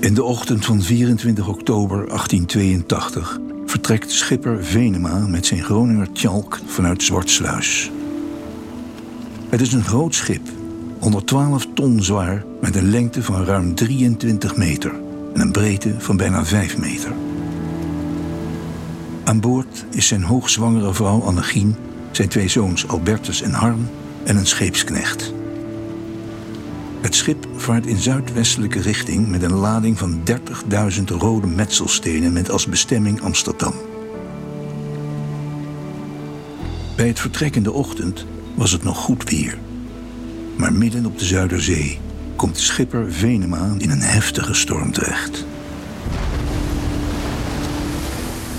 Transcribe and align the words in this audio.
In 0.00 0.14
de 0.14 0.24
ochtend 0.24 0.64
van 0.64 0.82
24 0.82 1.48
oktober 1.48 2.06
1882 2.06 3.38
vertrekt 3.66 4.10
schipper 4.10 4.64
Venema 4.64 5.18
met 5.18 5.46
zijn 5.46 5.62
Groninger 5.62 6.12
Tjalk 6.12 6.58
vanuit 6.66 7.02
Zwartsluis. 7.02 7.90
Het 9.48 9.60
is 9.60 9.72
een 9.72 9.84
groot 9.84 10.14
schip, 10.14 10.48
112 10.98 11.66
ton 11.74 12.02
zwaar, 12.02 12.44
met 12.60 12.76
een 12.76 12.90
lengte 12.90 13.22
van 13.22 13.44
ruim 13.44 13.74
23 13.74 14.56
meter 14.56 14.92
en 15.34 15.40
een 15.40 15.52
breedte 15.52 15.94
van 15.98 16.16
bijna 16.16 16.44
5 16.44 16.78
meter. 16.78 17.12
Aan 19.24 19.40
boord 19.40 19.84
is 19.90 20.06
zijn 20.06 20.22
hoogzwangere 20.22 20.94
vrouw 20.94 21.22
Annegien, 21.22 21.76
zijn 22.10 22.28
twee 22.28 22.48
zoons 22.48 22.88
Albertus 22.88 23.42
en 23.42 23.52
Harm 23.52 23.88
en 24.24 24.36
een 24.36 24.46
scheepsknecht. 24.46 25.32
Het 27.00 27.14
schip 27.14 27.48
vaart 27.56 27.86
in 27.86 27.96
zuidwestelijke 27.96 28.80
richting 28.80 29.28
met 29.28 29.42
een 29.42 29.52
lading 29.54 29.98
van 29.98 30.20
30.000 30.98 31.04
rode 31.04 31.46
metselstenen 31.46 32.32
met 32.32 32.50
als 32.50 32.66
bestemming 32.66 33.20
Amsterdam. 33.20 33.74
Bij 36.96 37.06
het 37.06 37.20
vertrek 37.20 37.56
in 37.56 37.62
de 37.62 37.72
ochtend 37.72 38.26
was 38.54 38.72
het 38.72 38.82
nog 38.82 38.98
goed 38.98 39.30
weer. 39.30 39.58
Maar 40.56 40.72
midden 40.72 41.06
op 41.06 41.18
de 41.18 41.24
Zuiderzee 41.24 41.98
komt 42.36 42.58
schipper 42.58 43.12
Venema 43.12 43.74
in 43.78 43.90
een 43.90 44.00
heftige 44.00 44.54
storm 44.54 44.92
terecht. 44.92 45.44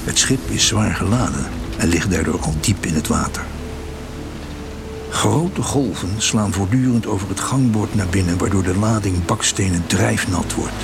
Het 0.03 0.17
schip 0.17 0.49
is 0.49 0.67
zwaar 0.67 0.95
geladen 0.95 1.45
en 1.77 1.87
ligt 1.87 2.11
daardoor 2.11 2.39
al 2.39 2.53
diep 2.61 2.85
in 2.85 2.93
het 2.93 3.07
water. 3.07 3.43
Grote 5.09 5.61
golven 5.61 6.09
slaan 6.17 6.53
voortdurend 6.53 7.07
over 7.07 7.29
het 7.29 7.39
gangbord 7.39 7.95
naar 7.95 8.07
binnen, 8.07 8.37
waardoor 8.37 8.63
de 8.63 8.77
lading 8.77 9.25
bakstenen 9.25 9.87
drijfnat 9.87 10.53
wordt. 10.53 10.83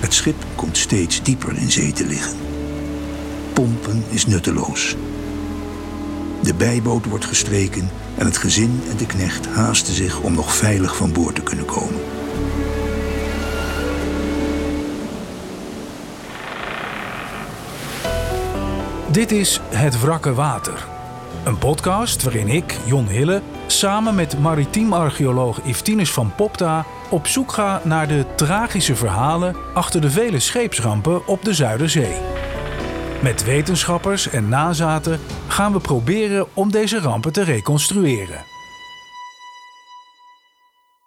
Het 0.00 0.14
schip 0.14 0.44
komt 0.54 0.76
steeds 0.76 1.22
dieper 1.22 1.56
in 1.56 1.70
zee 1.70 1.92
te 1.92 2.06
liggen. 2.06 2.36
Pompen 3.52 4.04
is 4.08 4.26
nutteloos. 4.26 4.96
De 6.42 6.54
bijboot 6.54 7.04
wordt 7.04 7.24
gestreken 7.24 7.90
en 8.16 8.26
het 8.26 8.36
gezin 8.36 8.80
en 8.90 8.96
de 8.96 9.06
knecht 9.06 9.46
haasten 9.46 9.94
zich 9.94 10.20
om 10.20 10.34
nog 10.34 10.54
veilig 10.54 10.96
van 10.96 11.12
boord 11.12 11.34
te 11.34 11.42
kunnen 11.42 11.64
komen. 11.64 12.00
Dit 19.10 19.32
is 19.32 19.60
Het 19.70 20.00
Wrakke 20.00 20.34
Water. 20.34 20.97
Een 21.44 21.58
podcast 21.58 22.22
waarin 22.22 22.48
ik, 22.48 22.78
Jon 22.86 23.08
Hille, 23.08 23.42
samen 23.66 24.14
met 24.14 24.38
maritiem 24.38 24.92
archeoloog 24.92 25.60
Iftinus 25.60 26.12
van 26.12 26.34
Popta 26.34 26.86
op 27.10 27.26
zoek 27.26 27.52
ga 27.52 27.80
naar 27.84 28.08
de 28.08 28.26
tragische 28.36 28.96
verhalen 28.96 29.56
achter 29.74 30.00
de 30.00 30.10
vele 30.10 30.38
scheepsrampen 30.38 31.26
op 31.26 31.44
de 31.44 31.54
Zuiderzee. 31.54 32.16
Met 33.22 33.44
wetenschappers 33.44 34.28
en 34.28 34.48
nazaten 34.48 35.20
gaan 35.48 35.72
we 35.72 35.80
proberen 35.80 36.46
om 36.54 36.70
deze 36.70 37.00
rampen 37.00 37.32
te 37.32 37.42
reconstrueren. 37.42 38.44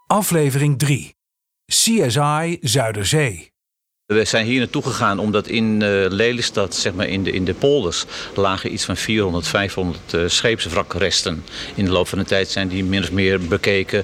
Aflevering 0.07 0.79
3. 0.79 1.15
CSI 1.65 2.57
Zuiderzee. 2.61 3.50
We 4.11 4.25
zijn 4.25 4.45
hier 4.45 4.59
naartoe 4.59 4.83
gegaan 4.83 5.19
omdat 5.19 5.47
in 5.47 5.65
uh, 5.65 6.05
Lelystad, 6.09 6.75
zeg 6.75 6.93
maar 6.93 7.07
in 7.07 7.23
de, 7.23 7.31
in 7.31 7.45
de 7.45 7.53
polders, 7.53 8.05
lagen 8.35 8.73
iets 8.73 8.85
van 8.85 8.97
400, 8.97 9.47
500 9.47 10.13
uh, 10.13 10.27
scheepswrakresten. 10.27 11.43
In 11.75 11.85
de 11.85 11.91
loop 11.91 12.07
van 12.07 12.17
de 12.17 12.25
tijd 12.25 12.49
zijn 12.49 12.67
die 12.67 12.83
min 12.83 13.03
of 13.03 13.11
meer 13.11 13.39
bekeken, 13.41 14.03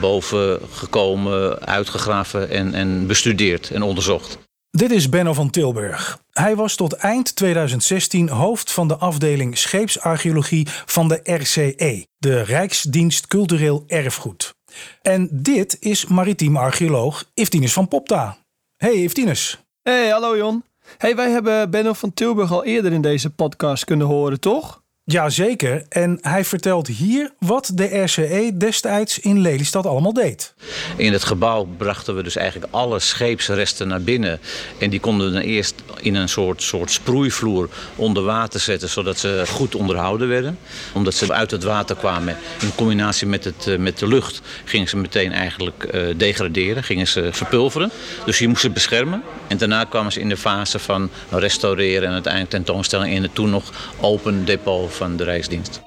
boven 0.00 0.60
gekomen, 0.72 1.66
uitgegraven 1.66 2.50
en, 2.50 2.74
en 2.74 3.06
bestudeerd 3.06 3.70
en 3.70 3.82
onderzocht. 3.82 4.38
Dit 4.70 4.90
is 4.90 5.08
Benno 5.08 5.32
van 5.32 5.50
Tilburg. 5.50 6.18
Hij 6.30 6.56
was 6.56 6.76
tot 6.76 6.92
eind 6.92 7.36
2016 7.36 8.28
hoofd 8.28 8.72
van 8.72 8.88
de 8.88 8.96
afdeling 8.96 9.58
scheepsarcheologie 9.58 10.66
van 10.86 11.08
de 11.08 11.20
RCE, 11.22 12.06
de 12.18 12.42
Rijksdienst 12.42 13.26
Cultureel 13.26 13.84
Erfgoed. 13.86 14.54
En 15.02 15.28
dit 15.32 15.76
is 15.80 16.06
maritiem 16.06 16.56
archeoloog 16.56 17.24
Iftinus 17.34 17.72
van 17.72 17.88
Popta. 17.88 18.38
Hey 18.80 19.02
Iftinus. 19.02 19.64
Hey, 19.82 20.08
hallo 20.08 20.36
Jon. 20.36 20.64
Hey, 20.98 21.16
wij 21.16 21.30
hebben 21.30 21.70
Benno 21.70 21.92
van 21.92 22.14
Tilburg 22.14 22.52
al 22.52 22.64
eerder 22.64 22.92
in 22.92 23.00
deze 23.00 23.30
podcast 23.30 23.84
kunnen 23.84 24.06
horen, 24.06 24.40
toch? 24.40 24.82
Jazeker, 25.04 25.84
en 25.88 26.18
hij 26.20 26.44
vertelt 26.44 26.86
hier 26.86 27.30
wat 27.38 27.70
de 27.74 28.02
RCE 28.02 28.50
destijds 28.54 29.18
in 29.18 29.40
Lelystad 29.40 29.86
allemaal 29.86 30.12
deed. 30.12 30.54
In 30.96 31.12
het 31.12 31.24
gebouw 31.24 31.68
brachten 31.76 32.16
we 32.16 32.22
dus 32.22 32.36
eigenlijk 32.36 32.72
alle 32.72 32.98
scheepsresten 32.98 33.88
naar 33.88 34.02
binnen. 34.02 34.40
En 34.78 34.90
die 34.90 35.00
konden 35.00 35.26
we 35.26 35.32
dan 35.32 35.42
eerst 35.42 35.74
in 36.00 36.14
een 36.14 36.28
soort, 36.28 36.62
soort 36.62 36.90
sproeivloer 36.90 37.68
onder 37.96 38.22
water 38.22 38.60
zetten, 38.60 38.88
zodat 38.88 39.18
ze 39.18 39.42
goed 39.48 39.74
onderhouden 39.74 40.28
werden. 40.28 40.58
Omdat 40.92 41.14
ze 41.14 41.32
uit 41.32 41.50
het 41.50 41.64
water 41.64 41.96
kwamen 41.96 42.36
in 42.60 42.74
combinatie 42.74 43.26
met, 43.26 43.44
het, 43.44 43.66
eh, 43.66 43.78
met 43.78 43.98
de 43.98 44.06
lucht, 44.06 44.40
gingen 44.64 44.88
ze 44.88 44.96
meteen 44.96 45.32
eigenlijk 45.32 45.94
uh, 45.94 46.06
degraderen, 46.16 46.84
gingen 46.84 47.06
ze 47.06 47.28
verpulveren. 47.32 47.90
Dus 48.24 48.38
je 48.38 48.48
moest 48.48 48.60
ze 48.60 48.70
beschermen. 48.70 49.22
En 49.48 49.56
daarna 49.56 49.84
kwamen 49.84 50.12
ze 50.12 50.20
in 50.20 50.28
de 50.28 50.36
fase 50.36 50.78
van 50.78 51.10
restaureren 51.30 52.06
en 52.08 52.12
uiteindelijk 52.12 52.52
tentoonstelling 52.52 53.14
in 53.14 53.22
het 53.22 53.34
toen 53.34 53.50
nog 53.50 53.72
open 54.00 54.44
depot 54.44 54.89
van 54.90 55.16
de 55.16 55.24
Rijksdienst. 55.24 55.80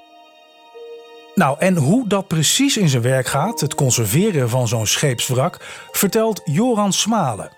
Nou, 1.34 1.58
en 1.58 1.76
hoe 1.76 2.08
dat 2.08 2.28
precies 2.28 2.76
in 2.76 2.88
zijn 2.88 3.02
werk 3.02 3.26
gaat, 3.26 3.60
het 3.60 3.74
conserveren 3.74 4.48
van 4.48 4.68
zo'n 4.68 4.86
scheepswrak, 4.86 5.58
vertelt 5.92 6.40
Joran 6.44 6.92
Smalen. 6.92 7.50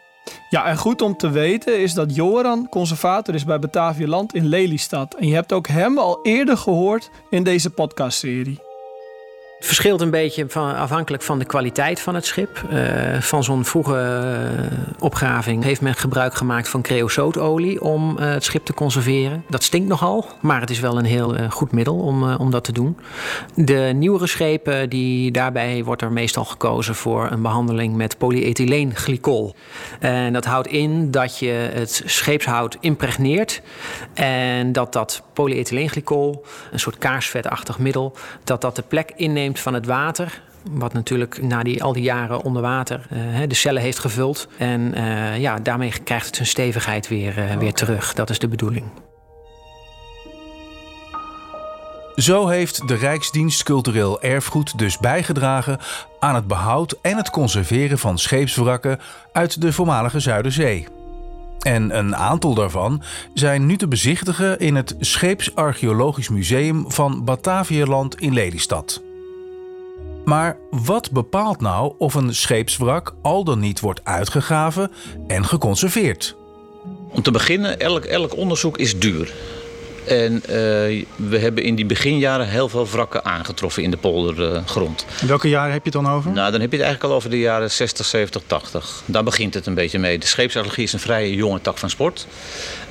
Ja, 0.50 0.64
en 0.64 0.76
goed 0.76 1.02
om 1.02 1.16
te 1.16 1.30
weten 1.30 1.80
is 1.80 1.94
dat 1.94 2.14
Joran 2.14 2.68
conservator 2.68 3.34
is 3.34 3.44
bij 3.44 3.58
Batavialand 3.58 4.34
in 4.34 4.46
Lelystad. 4.46 5.14
En 5.14 5.28
je 5.28 5.34
hebt 5.34 5.52
ook 5.52 5.66
hem 5.66 5.98
al 5.98 6.18
eerder 6.22 6.56
gehoord 6.56 7.10
in 7.30 7.42
deze 7.42 7.70
podcastserie. 7.70 8.65
Het 9.56 9.66
verschilt 9.66 10.00
een 10.00 10.10
beetje 10.10 10.44
van, 10.48 10.74
afhankelijk 10.74 11.22
van 11.22 11.38
de 11.38 11.44
kwaliteit 11.44 12.00
van 12.00 12.14
het 12.14 12.26
schip. 12.26 12.62
Uh, 12.72 13.20
van 13.20 13.44
zo'n 13.44 13.64
vroege 13.64 13.94
uh, 13.94 14.78
opgraving 14.98 15.64
heeft 15.64 15.80
men 15.80 15.94
gebruik 15.94 16.34
gemaakt 16.34 16.68
van 16.68 16.82
creosootolie 16.82 17.82
om 17.82 18.16
uh, 18.18 18.30
het 18.30 18.44
schip 18.44 18.64
te 18.64 18.74
conserveren. 18.74 19.44
Dat 19.48 19.62
stinkt 19.62 19.88
nogal, 19.88 20.26
maar 20.40 20.60
het 20.60 20.70
is 20.70 20.80
wel 20.80 20.98
een 20.98 21.04
heel 21.04 21.36
goed 21.50 21.72
middel 21.72 21.96
om, 21.96 22.34
om 22.34 22.50
dat 22.50 22.64
te 22.64 22.72
doen. 22.72 22.96
De 23.54 23.92
nieuwere 23.94 24.26
schepen, 24.26 24.88
die, 24.88 25.30
daarbij 25.30 25.84
wordt 25.84 26.02
er 26.02 26.12
meestal 26.12 26.44
gekozen 26.44 26.94
voor 26.94 27.30
een 27.30 27.42
behandeling 27.42 27.94
met 27.94 28.18
polyethyleenglycol. 28.18 29.54
En 30.00 30.32
dat 30.32 30.44
houdt 30.44 30.68
in 30.68 31.10
dat 31.10 31.38
je 31.38 31.70
het 31.72 32.02
scheepshout 32.04 32.76
impregneert 32.80 33.62
en 34.14 34.72
dat 34.72 34.92
dat 34.92 35.22
polyethyleenglycol, 35.32 36.44
een 36.72 36.80
soort 36.80 36.98
kaarsvetachtig 36.98 37.78
middel, 37.78 38.12
dat 38.44 38.60
dat 38.60 38.76
de 38.76 38.84
plek 38.88 39.12
inneemt 39.16 39.45
van 39.54 39.74
het 39.74 39.86
water. 39.86 40.42
Wat 40.70 40.92
natuurlijk 40.92 41.42
na 41.42 41.62
die, 41.62 41.82
al 41.82 41.92
die 41.92 42.02
jaren 42.02 42.42
onder 42.42 42.62
water 42.62 43.06
uh, 43.12 43.40
de 43.48 43.54
cellen 43.54 43.82
heeft 43.82 43.98
gevuld. 43.98 44.48
En 44.58 44.98
uh, 44.98 45.38
ja, 45.38 45.58
daarmee 45.58 45.92
krijgt 46.04 46.26
het 46.26 46.36
zijn 46.36 46.48
stevigheid 46.48 47.08
weer, 47.08 47.38
uh, 47.38 47.56
weer 47.56 47.72
terug. 47.72 48.14
Dat 48.14 48.30
is 48.30 48.38
de 48.38 48.48
bedoeling. 48.48 48.84
Zo 52.16 52.48
heeft 52.48 52.88
de 52.88 52.94
Rijksdienst 52.94 53.62
Cultureel 53.62 54.22
Erfgoed 54.22 54.78
dus 54.78 54.98
bijgedragen 54.98 55.78
aan 56.18 56.34
het 56.34 56.46
behoud 56.46 56.98
en 57.02 57.16
het 57.16 57.30
conserveren 57.30 57.98
van 57.98 58.18
scheepswrakken 58.18 59.00
uit 59.32 59.60
de 59.60 59.72
voormalige 59.72 60.20
Zuiderzee. 60.20 60.86
En 61.60 61.98
een 61.98 62.16
aantal 62.16 62.54
daarvan 62.54 63.02
zijn 63.34 63.66
nu 63.66 63.76
te 63.76 63.88
bezichtigen 63.88 64.58
in 64.58 64.74
het 64.74 64.96
Scheepsarcheologisch 65.00 66.28
Museum 66.28 66.90
van 66.90 67.24
Batavialand 67.24 68.20
in 68.20 68.32
Lelystad. 68.32 69.05
Maar 70.26 70.58
wat 70.70 71.10
bepaalt 71.10 71.60
nou 71.60 71.94
of 71.98 72.14
een 72.14 72.34
scheepswrak 72.34 73.14
al 73.22 73.44
dan 73.44 73.58
niet 73.58 73.80
wordt 73.80 74.04
uitgegraven 74.04 74.90
en 75.26 75.44
geconserveerd? 75.44 76.36
Om 77.10 77.22
te 77.22 77.30
beginnen, 77.30 77.80
elk, 77.80 78.04
elk 78.04 78.36
onderzoek 78.36 78.78
is 78.78 78.98
duur. 78.98 79.32
En 80.06 80.32
uh, 80.34 80.46
we 81.16 81.38
hebben 81.38 81.64
in 81.64 81.74
die 81.74 81.86
beginjaren 81.86 82.48
heel 82.48 82.68
veel 82.68 82.88
wrakken 82.88 83.24
aangetroffen 83.24 83.82
in 83.82 83.90
de 83.90 83.96
poldergrond. 83.96 85.06
Uh, 85.22 85.28
welke 85.28 85.48
jaren 85.48 85.72
heb 85.72 85.84
je 85.84 85.90
het 85.90 86.04
dan 86.04 86.14
over? 86.14 86.30
Nou, 86.30 86.50
dan 86.50 86.60
heb 86.60 86.70
je 86.70 86.76
het 86.76 86.86
eigenlijk 86.86 87.02
al 87.04 87.12
over 87.12 87.30
de 87.30 87.38
jaren 87.38 87.70
60, 87.70 88.06
70, 88.06 88.42
80. 88.46 89.02
Daar 89.04 89.24
begint 89.24 89.54
het 89.54 89.66
een 89.66 89.74
beetje 89.74 89.98
mee. 89.98 90.18
De 90.18 90.26
scheepsarcheologie 90.26 90.84
is 90.84 90.92
een 90.92 90.98
vrij 90.98 91.30
jonge 91.30 91.60
tak 91.60 91.78
van 91.78 91.90
sport. 91.90 92.26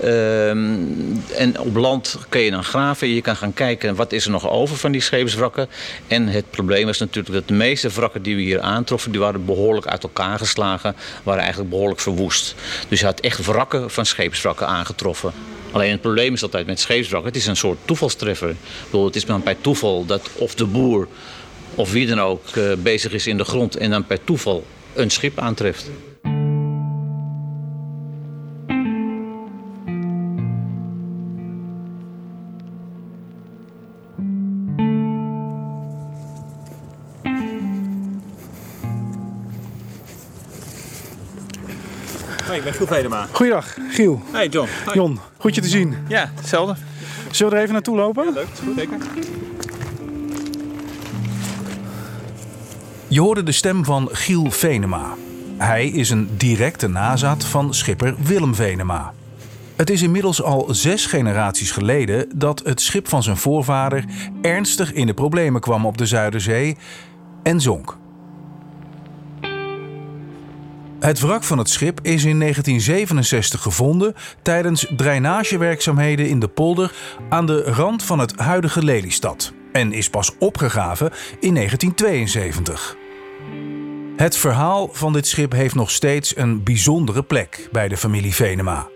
Uh, 0.03 0.49
en 0.49 1.59
op 1.59 1.75
land 1.75 2.17
kun 2.29 2.41
je 2.41 2.51
dan 2.51 2.63
graven. 2.63 3.07
Je 3.07 3.21
kan 3.21 3.35
gaan 3.35 3.53
kijken 3.53 3.95
wat 3.95 4.11
is 4.11 4.25
er 4.25 4.31
nog 4.31 4.49
over 4.49 4.77
van 4.77 4.91
die 4.91 5.01
scheepswrakken. 5.01 5.67
En 6.07 6.27
het 6.27 6.49
probleem 6.49 6.85
was 6.85 6.99
natuurlijk 6.99 7.35
dat 7.35 7.47
de 7.47 7.53
meeste 7.53 7.89
wrakken 7.89 8.21
die 8.21 8.35
we 8.35 8.41
hier 8.41 8.61
aantroffen... 8.61 9.11
die 9.11 9.19
waren 9.19 9.45
behoorlijk 9.45 9.87
uit 9.87 10.03
elkaar 10.03 10.37
geslagen. 10.37 10.95
Waren 11.23 11.41
eigenlijk 11.41 11.69
behoorlijk 11.69 11.99
verwoest. 11.99 12.55
Dus 12.87 12.99
je 12.99 13.05
had 13.05 13.19
echt 13.19 13.45
wrakken 13.45 13.91
van 13.91 14.05
scheepswrakken 14.05 14.67
aangetroffen. 14.67 15.33
Alleen 15.75 15.91
het 15.91 16.01
probleem 16.01 16.33
is 16.33 16.43
altijd 16.43 16.65
met 16.65 16.79
scheepswrakken, 16.79 17.31
het 17.31 17.41
is 17.41 17.47
een 17.47 17.55
soort 17.55 17.77
toevalstreffer. 17.85 18.49
Ik 18.49 18.55
bedoel, 18.85 19.05
het 19.05 19.15
is 19.15 19.25
dan 19.25 19.43
bij 19.43 19.57
toeval 19.61 20.05
dat 20.05 20.29
of 20.35 20.55
de 20.55 20.65
boer 20.65 21.07
of 21.75 21.91
wie 21.91 22.07
dan 22.07 22.19
ook 22.19 22.55
uh, 22.55 22.73
bezig 22.73 23.11
is 23.11 23.27
in 23.27 23.37
de 23.37 23.43
grond 23.43 23.75
en 23.77 23.89
dan 23.89 24.05
per 24.05 24.23
toeval 24.23 24.65
een 24.93 25.09
schip 25.09 25.39
aantreft. 25.39 25.89
Hey, 42.55 42.63
ik 42.63 42.69
ben 42.69 42.87
Giel 42.87 42.95
Vedema. 42.95 43.27
Goeiedag, 43.31 43.77
Giel. 43.89 44.21
Hey 44.31 44.47
John. 44.47 44.69
Hoi. 44.85 44.97
Jon, 44.97 45.19
goed 45.37 45.55
je 45.55 45.61
te 45.61 45.67
zien. 45.67 45.95
Ja, 46.07 46.31
hetzelfde. 46.35 46.75
Zullen 47.31 47.51
we 47.51 47.57
er 47.57 47.63
even 47.63 47.73
naartoe 47.73 47.95
lopen? 47.95 48.33
Leuk, 48.33 48.47
zeker. 48.75 48.97
Je 53.07 53.21
hoorde 53.21 53.43
de 53.43 53.51
stem 53.51 53.85
van 53.85 54.09
Giel 54.11 54.51
Venema. 54.51 55.13
Hij 55.57 55.87
is 55.87 56.09
een 56.09 56.29
directe 56.37 56.87
nazaat 56.87 57.45
van 57.45 57.73
schipper 57.73 58.15
Willem 58.23 58.55
Venema. 58.55 59.13
Het 59.75 59.89
is 59.89 60.01
inmiddels 60.01 60.41
al 60.41 60.67
zes 60.69 61.05
generaties 61.05 61.71
geleden 61.71 62.29
dat 62.35 62.61
het 62.65 62.81
schip 62.81 63.07
van 63.07 63.23
zijn 63.23 63.37
voorvader 63.37 64.05
ernstig 64.41 64.93
in 64.93 65.05
de 65.05 65.13
problemen 65.13 65.61
kwam 65.61 65.85
op 65.85 65.97
de 65.97 66.05
Zuiderzee 66.05 66.77
en 67.43 67.61
zonk. 67.61 67.97
Het 70.99 71.19
wrak 71.19 71.43
van 71.43 71.57
het 71.57 71.69
schip 71.69 71.99
is 72.01 72.23
in 72.23 72.39
1967 72.39 73.61
gevonden 73.61 74.15
tijdens 74.41 74.85
drainagewerkzaamheden 74.95 76.29
in 76.29 76.39
de 76.39 76.47
polder 76.47 76.91
aan 77.29 77.45
de 77.45 77.63
rand 77.63 78.03
van 78.03 78.19
het 78.19 78.35
huidige 78.35 78.83
Lelystad 78.83 79.53
en 79.71 79.93
is 79.93 80.09
pas 80.09 80.31
opgegraven 80.39 81.11
in 81.39 81.53
1972. 81.53 82.95
Het 84.15 84.37
verhaal 84.37 84.89
van 84.91 85.13
dit 85.13 85.27
schip 85.27 85.51
heeft 85.51 85.75
nog 85.75 85.91
steeds 85.91 86.37
een 86.37 86.63
bijzondere 86.63 87.23
plek 87.23 87.69
bij 87.71 87.87
de 87.87 87.97
familie 87.97 88.35
Venema. 88.35 88.87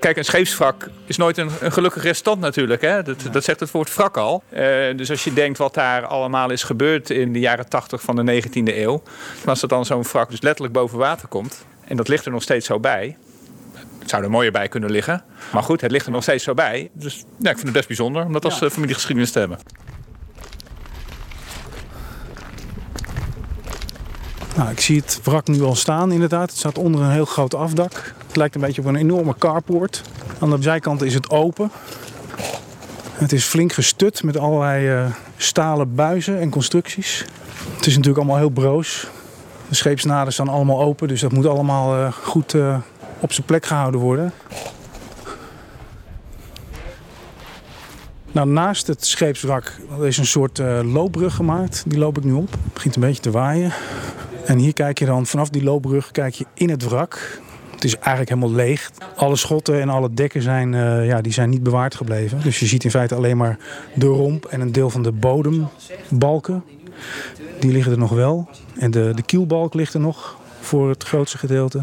Kijk, 0.00 0.16
een 0.16 0.24
scheepswrak 0.24 0.88
is 1.06 1.16
nooit 1.16 1.38
een, 1.38 1.50
een 1.60 1.72
gelukkig 1.72 2.02
restant 2.02 2.40
natuurlijk. 2.40 2.82
Hè? 2.82 3.02
Dat, 3.02 3.28
dat 3.32 3.44
zegt 3.44 3.60
het 3.60 3.70
woord 3.70 3.94
wrak 3.94 4.16
al. 4.16 4.42
Eh, 4.48 4.62
dus 4.96 5.10
als 5.10 5.24
je 5.24 5.32
denkt 5.32 5.58
wat 5.58 5.74
daar 5.74 6.06
allemaal 6.06 6.50
is 6.50 6.62
gebeurd 6.62 7.10
in 7.10 7.32
de 7.32 7.38
jaren 7.38 7.68
80 7.68 8.02
van 8.02 8.16
de 8.16 8.42
19e 8.42 8.62
eeuw. 8.64 9.02
Als 9.44 9.62
er 9.62 9.68
dan 9.68 9.84
zo'n 9.84 10.02
wrak 10.02 10.30
dus 10.30 10.40
letterlijk 10.40 10.74
boven 10.74 10.98
water 10.98 11.28
komt. 11.28 11.64
En 11.84 11.96
dat 11.96 12.08
ligt 12.08 12.24
er 12.24 12.32
nog 12.32 12.42
steeds 12.42 12.66
zo 12.66 12.80
bij. 12.80 13.16
Het 13.98 14.10
zou 14.10 14.24
er 14.24 14.30
mooier 14.30 14.52
bij 14.52 14.68
kunnen 14.68 14.90
liggen. 14.90 15.24
Maar 15.52 15.62
goed, 15.62 15.80
het 15.80 15.90
ligt 15.90 16.06
er 16.06 16.12
nog 16.12 16.22
steeds 16.22 16.44
zo 16.44 16.54
bij. 16.54 16.90
Dus 16.92 17.24
ja, 17.38 17.50
ik 17.50 17.56
vind 17.56 17.62
het 17.62 17.72
best 17.72 17.86
bijzonder 17.86 18.24
om 18.24 18.32
dat 18.32 18.44
als 18.44 18.62
eh, 18.62 18.70
familiegeschiedenis 18.70 19.30
te 19.32 19.38
hebben. 19.38 19.58
Nou, 24.56 24.70
ik 24.70 24.80
zie 24.80 24.96
het 24.96 25.20
wrak 25.22 25.46
nu 25.46 25.62
al 25.62 25.74
staan 25.74 26.12
inderdaad. 26.12 26.50
Het 26.50 26.58
staat 26.58 26.78
onder 26.78 27.00
een 27.00 27.10
heel 27.10 27.24
groot 27.24 27.54
afdak. 27.54 28.14
Het 28.26 28.36
lijkt 28.36 28.54
een 28.54 28.60
beetje 28.60 28.80
op 28.80 28.86
een 28.86 28.96
enorme 28.96 29.34
carport. 29.38 30.02
Aan 30.38 30.50
de 30.50 30.62
zijkant 30.62 31.02
is 31.02 31.14
het 31.14 31.30
open. 31.30 31.70
Het 33.12 33.32
is 33.32 33.44
flink 33.44 33.72
gestut 33.72 34.22
met 34.22 34.36
allerlei 34.38 34.88
eh, 34.88 35.12
stalen 35.36 35.94
buizen 35.94 36.40
en 36.40 36.50
constructies. 36.50 37.24
Het 37.76 37.86
is 37.86 37.92
natuurlijk 37.92 38.16
allemaal 38.16 38.36
heel 38.36 38.48
broos. 38.48 39.06
De 39.68 39.74
scheepsnaden 39.74 40.32
staan 40.32 40.48
allemaal 40.48 40.82
open, 40.82 41.08
dus 41.08 41.20
dat 41.20 41.32
moet 41.32 41.46
allemaal 41.46 41.96
eh, 41.96 42.12
goed 42.12 42.54
eh, 42.54 42.78
op 43.20 43.32
zijn 43.32 43.46
plek 43.46 43.66
gehouden 43.66 44.00
worden. 44.00 44.32
Nou, 48.32 48.48
naast 48.48 48.86
het 48.86 49.06
scheepswrak 49.06 49.78
is 50.00 50.18
een 50.18 50.26
soort 50.26 50.58
loopbrug 50.82 51.34
gemaakt. 51.34 51.84
Die 51.86 51.98
loop 51.98 52.16
ik 52.16 52.24
nu 52.24 52.32
op. 52.32 52.50
Het 52.50 52.72
begint 52.72 52.94
een 52.94 53.00
beetje 53.00 53.22
te 53.22 53.30
waaien. 53.30 53.72
En 54.46 54.58
hier 54.58 54.72
kijk 54.72 54.98
je 54.98 55.04
dan 55.04 55.26
vanaf 55.26 55.48
die 55.48 55.62
loopbrug 55.62 56.10
kijk 56.10 56.34
je 56.34 56.46
in 56.54 56.70
het 56.70 56.82
wrak. 56.82 57.40
Het 57.70 57.84
is 57.84 57.96
eigenlijk 57.96 58.28
helemaal 58.28 58.52
leeg. 58.52 58.90
Alle 59.16 59.36
schotten 59.36 59.80
en 59.80 59.88
alle 59.88 60.14
dekken 60.14 60.42
zijn, 60.42 60.74
eh, 60.74 61.06
ja, 61.06 61.20
die 61.20 61.32
zijn 61.32 61.50
niet 61.50 61.62
bewaard 61.62 61.94
gebleven. 61.94 62.40
Dus 62.42 62.58
je 62.58 62.66
ziet 62.66 62.84
in 62.84 62.90
feite 62.90 63.14
alleen 63.14 63.36
maar 63.36 63.58
de 63.94 64.06
romp 64.06 64.44
en 64.44 64.60
een 64.60 64.72
deel 64.72 64.90
van 64.90 65.02
de 65.02 65.12
bodembalken. 65.12 66.64
Die 67.60 67.72
liggen 67.72 67.92
er 67.92 67.98
nog 67.98 68.10
wel. 68.10 68.48
En 68.78 68.90
de, 68.90 69.12
de 69.14 69.22
kielbalk 69.22 69.74
ligt 69.74 69.94
er 69.94 70.00
nog 70.00 70.38
voor 70.60 70.88
het 70.88 71.04
grootste 71.04 71.38
gedeelte. 71.38 71.80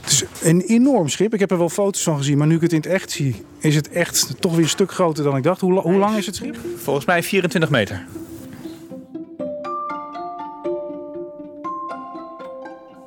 Het 0.00 0.10
is 0.10 0.24
een 0.42 0.60
enorm 0.60 1.08
schip. 1.08 1.34
Ik 1.34 1.40
heb 1.40 1.50
er 1.50 1.58
wel 1.58 1.68
foto's 1.68 2.02
van 2.02 2.16
gezien, 2.16 2.38
maar 2.38 2.46
nu 2.46 2.54
ik 2.54 2.60
het 2.60 2.72
in 2.72 2.80
het 2.80 2.86
echt 2.86 3.10
zie, 3.10 3.44
is 3.58 3.74
het 3.74 3.88
echt 3.88 4.34
toch 4.40 4.52
weer 4.52 4.62
een 4.62 4.68
stuk 4.68 4.92
groter 4.92 5.24
dan 5.24 5.36
ik 5.36 5.42
dacht. 5.42 5.60
Hoe, 5.60 5.80
hoe 5.80 5.98
lang 5.98 6.16
is 6.16 6.26
het 6.26 6.34
schip? 6.34 6.56
Volgens 6.76 7.06
mij 7.06 7.22
24 7.22 7.70
meter. 7.70 8.04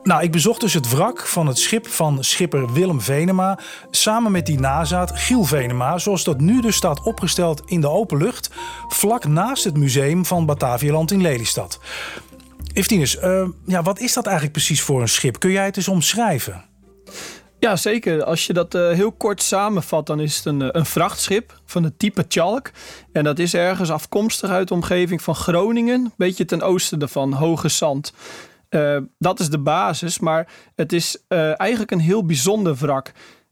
Nou, 0.09 0.23
ik 0.23 0.31
bezocht 0.31 0.61
dus 0.61 0.73
het 0.73 0.89
wrak 0.89 1.27
van 1.27 1.47
het 1.47 1.57
schip 1.57 1.87
van 1.87 2.23
schipper 2.23 2.73
Willem 2.73 3.01
Venema. 3.01 3.59
Samen 3.91 4.31
met 4.31 4.45
die 4.45 4.59
nazaat 4.59 5.11
Giel 5.13 5.43
Venema, 5.43 5.97
zoals 5.97 6.23
dat 6.23 6.39
nu 6.39 6.61
dus 6.61 6.75
staat 6.75 7.03
opgesteld 7.03 7.61
in 7.65 7.81
de 7.81 7.89
open 7.89 8.17
lucht. 8.17 8.49
vlak 8.87 9.25
naast 9.25 9.63
het 9.63 9.77
museum 9.77 10.25
van 10.25 10.45
Batavialand 10.45 11.11
in 11.11 11.21
Lelystad. 11.21 11.79
Eftinus, 12.73 13.17
eh, 13.17 13.47
ja, 13.65 13.81
wat 13.81 13.99
is 13.99 14.13
dat 14.13 14.25
eigenlijk 14.25 14.55
precies 14.55 14.81
voor 14.81 15.01
een 15.01 15.09
schip? 15.09 15.39
Kun 15.39 15.51
jij 15.51 15.65
het 15.65 15.77
eens 15.77 15.87
omschrijven? 15.87 16.65
Ja, 17.59 17.75
zeker. 17.75 18.23
Als 18.23 18.47
je 18.47 18.53
dat 18.53 18.75
eh, 18.75 18.89
heel 18.89 19.11
kort 19.11 19.41
samenvat, 19.41 20.05
dan 20.05 20.19
is 20.19 20.35
het 20.35 20.45
een, 20.45 20.61
eh, 20.61 20.67
een 20.71 20.85
vrachtschip 20.85 21.59
van 21.65 21.83
het 21.83 21.99
type 21.99 22.25
Chalk. 22.27 22.71
En 23.11 23.23
dat 23.23 23.39
is 23.39 23.53
ergens 23.53 23.89
afkomstig 23.89 24.49
uit 24.49 24.67
de 24.67 24.73
omgeving 24.73 25.21
van 25.21 25.35
Groningen, 25.35 25.99
een 26.03 26.13
beetje 26.17 26.45
ten 26.45 26.61
oosten 26.61 26.99
daarvan, 26.99 27.33
Hoge 27.33 27.69
Zand. 27.69 28.13
Eh, 28.69 28.97
dat 29.17 29.39
is 29.39 29.49
de 29.49 29.59
basis, 29.59 30.19
maar 30.19 30.47
het 30.75 30.93
is 30.93 31.17
eh, 31.27 31.59
eigenlijk 31.59 31.91
een 31.91 31.99
heel 31.99 32.25
bijzonder 32.25 32.75
wrak. 32.75 33.11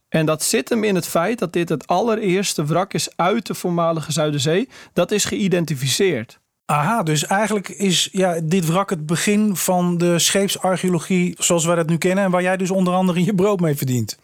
En 0.10 0.26
dat 0.26 0.44
zit 0.44 0.70
hem 0.70 0.84
in 0.84 0.96
het 0.96 1.08
feit 1.08 1.40
dat 1.40 1.54
dit 1.54 1.70
het 1.70 1.88
allereerste 1.88 2.66
wrak 2.66 2.94
is 2.94 3.10
uit 3.16 3.46
de 3.46 3.54
voormalige 3.54 4.12
Zuiderzee. 4.12 4.70
Dat 4.94 5.12
is 5.12 5.26
geïdentificeerd. 5.26 6.40
Aha, 6.66 7.04
dus 7.04 7.26
eigenlijk 7.26 7.70
is 7.70 8.10
ja, 8.12 8.40
dit 8.44 8.66
wrak 8.66 8.90
het 8.90 9.06
begin 9.06 9.56
van 9.56 9.98
de 9.98 10.20
scheepsarcheologie 10.20 11.36
zoals 11.40 11.66
wij 11.66 11.76
dat 11.76 11.88
nu 11.88 11.98
kennen. 11.98 12.24
En 12.24 12.32
waar 12.32 12.42
jij 12.42 12.58
dus 12.58 12.72
onder 12.72 12.94
andere 12.94 13.24
je 13.24 13.36
brood 13.36 13.60
mee 13.60 13.76
verdient. 13.76 14.18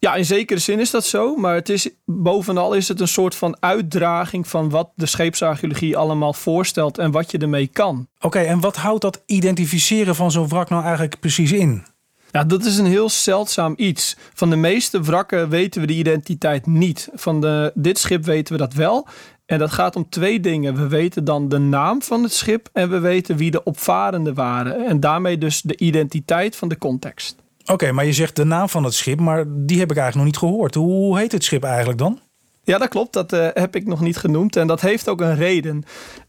Ja, 0.00 0.14
in 0.14 0.24
zekere 0.24 0.60
zin 0.60 0.80
is 0.80 0.90
dat 0.90 1.04
zo. 1.04 1.36
Maar 1.36 1.54
het 1.54 1.68
is, 1.68 1.88
bovenal 2.04 2.74
is 2.74 2.88
het 2.88 3.00
een 3.00 3.08
soort 3.08 3.34
van 3.34 3.56
uitdraging 3.60 4.48
van 4.48 4.70
wat 4.70 4.90
de 4.94 5.06
scheepsarcheologie 5.06 5.96
allemaal 5.96 6.32
voorstelt 6.32 6.98
en 6.98 7.10
wat 7.10 7.30
je 7.30 7.38
ermee 7.38 7.66
kan. 7.66 8.08
Oké, 8.20 8.38
en 8.38 8.60
wat 8.60 8.76
houdt 8.76 9.02
dat 9.02 9.22
identificeren 9.26 10.14
van 10.14 10.30
zo'n 10.30 10.48
wrak 10.48 10.68
nou 10.68 10.82
eigenlijk 10.82 11.20
precies 11.20 11.52
in? 11.52 11.84
Ja, 12.30 12.44
dat 12.44 12.64
is 12.64 12.78
een 12.78 12.86
heel 12.86 13.08
zeldzaam 13.08 13.74
iets. 13.76 14.16
Van 14.34 14.50
de 14.50 14.56
meeste 14.56 15.02
wrakken 15.02 15.48
weten 15.48 15.80
we 15.80 15.86
de 15.86 15.92
identiteit 15.92 16.66
niet. 16.66 17.08
Van 17.14 17.40
de, 17.40 17.72
dit 17.74 17.98
schip 17.98 18.24
weten 18.24 18.52
we 18.52 18.58
dat 18.58 18.74
wel. 18.74 19.06
En 19.46 19.58
dat 19.58 19.70
gaat 19.70 19.96
om 19.96 20.08
twee 20.08 20.40
dingen. 20.40 20.74
We 20.74 20.88
weten 20.88 21.24
dan 21.24 21.48
de 21.48 21.58
naam 21.58 22.02
van 22.02 22.22
het 22.22 22.32
schip 22.32 22.68
en 22.72 22.90
we 22.90 22.98
weten 22.98 23.36
wie 23.36 23.50
de 23.50 23.62
opvarenden 23.62 24.34
waren. 24.34 24.86
En 24.86 25.00
daarmee 25.00 25.38
dus 25.38 25.62
de 25.62 25.76
identiteit 25.76 26.56
van 26.56 26.68
de 26.68 26.78
context. 26.78 27.39
Oké, 27.66 27.92
maar 27.92 28.04
je 28.04 28.12
zegt 28.12 28.36
de 28.36 28.44
naam 28.44 28.68
van 28.68 28.84
het 28.84 28.94
schip, 28.94 29.20
maar 29.20 29.44
die 29.48 29.78
heb 29.78 29.90
ik 29.90 29.96
eigenlijk 29.96 30.14
nog 30.14 30.24
niet 30.24 30.36
gehoord. 30.50 30.74
Hoe 30.74 31.18
heet 31.18 31.32
het 31.32 31.44
schip 31.44 31.64
eigenlijk 31.64 31.98
dan? 31.98 32.20
Ja, 32.64 32.78
dat 32.78 32.88
klopt. 32.88 33.12
Dat 33.12 33.32
eh, 33.32 33.48
heb 33.52 33.76
ik 33.76 33.86
nog 33.86 34.00
niet 34.00 34.16
genoemd. 34.16 34.56
En 34.56 34.66
dat 34.66 34.80
heeft 34.80 35.08
ook 35.08 35.20
een 35.20 35.34
reden. 35.36 35.82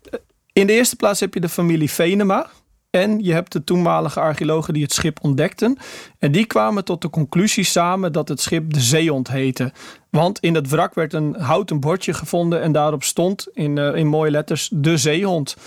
Eh, 0.10 0.20
In 0.54 0.68
de 0.68 0.74
eerste 0.74 0.96
plaats 0.96 1.20
heb 1.20 1.34
je 1.34 1.40
de 1.40 1.50
familie 1.50 1.92
Venema. 1.92 2.50
En 2.90 3.24
je 3.24 3.34
hebt 3.34 3.52
de 3.52 3.64
toenmalige 3.64 4.20
archeologen 4.20 4.74
die 4.74 4.84
het 4.84 4.94
schip 4.94 5.18
ontdekten. 5.22 5.78
En 6.20 6.32
die 6.32 6.46
kwamen 6.46 6.86
tot 6.86 7.02
de 7.02 7.10
conclusie 7.10 7.64
samen 7.64 8.12
dat 8.14 8.28
het 8.28 8.42
schip 8.42 8.74
de 8.74 8.80
Zeehond 8.80 9.28
heette. 9.28 9.74
Want 10.10 10.40
in 10.40 10.56
het 10.56 10.70
wrak 10.70 10.94
werd 10.94 11.14
een 11.14 11.36
houten 11.36 11.80
bordje 11.80 12.14
gevonden 12.14 12.62
en 12.62 12.72
daarop 12.72 13.04
stond 13.04 13.48
in, 13.54 13.78
eh, 13.78 13.96
in 13.96 14.08
mooie 14.08 14.32
letters 14.32 14.70
de 14.74 14.98
Zeehond. 14.98 15.58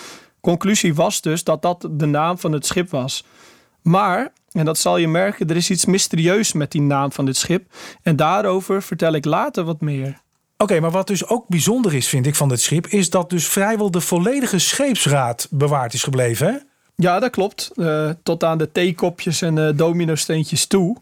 Conclusie 0.40 0.94
was 0.94 1.20
dus 1.20 1.44
dat 1.44 1.62
dat 1.62 1.88
de 1.90 2.06
naam 2.06 2.38
van 2.38 2.52
het 2.52 2.66
schip 2.66 2.90
was. 2.90 3.24
Maar, 3.84 4.32
en 4.52 4.64
dat 4.64 4.78
zal 4.78 4.96
je 4.96 5.08
merken, 5.08 5.48
er 5.48 5.56
is 5.56 5.70
iets 5.70 5.84
mysterieus 5.84 6.52
met 6.52 6.70
die 6.70 6.80
naam 6.80 7.12
van 7.12 7.24
dit 7.24 7.36
schip. 7.36 7.64
En 8.02 8.16
daarover 8.16 8.82
vertel 8.82 9.12
ik 9.12 9.24
later 9.24 9.64
wat 9.64 9.80
meer. 9.80 10.22
Oké, 10.56 10.80
maar 10.80 10.90
wat 10.90 11.06
dus 11.06 11.26
ook 11.26 11.48
bijzonder 11.48 11.94
is, 11.94 12.08
vind 12.08 12.26
ik, 12.26 12.34
van 12.34 12.48
dit 12.48 12.60
schip... 12.60 12.86
is 12.86 13.10
dat 13.10 13.30
dus 13.30 13.46
vrijwel 13.46 13.90
de 13.90 14.00
volledige 14.00 14.58
scheepsraad 14.58 15.48
bewaard 15.50 15.94
is 15.94 16.02
gebleven, 16.02 16.46
hè? 16.46 16.56
Ja, 16.96 17.20
dat 17.20 17.30
klopt. 17.30 17.70
Eh, 17.76 18.10
tot 18.22 18.44
aan 18.44 18.58
de 18.58 18.72
theekopjes 18.72 19.42
en 19.42 19.56
uh, 19.56 19.68
dominosteentjes 19.74 20.66
toe. 20.66 20.96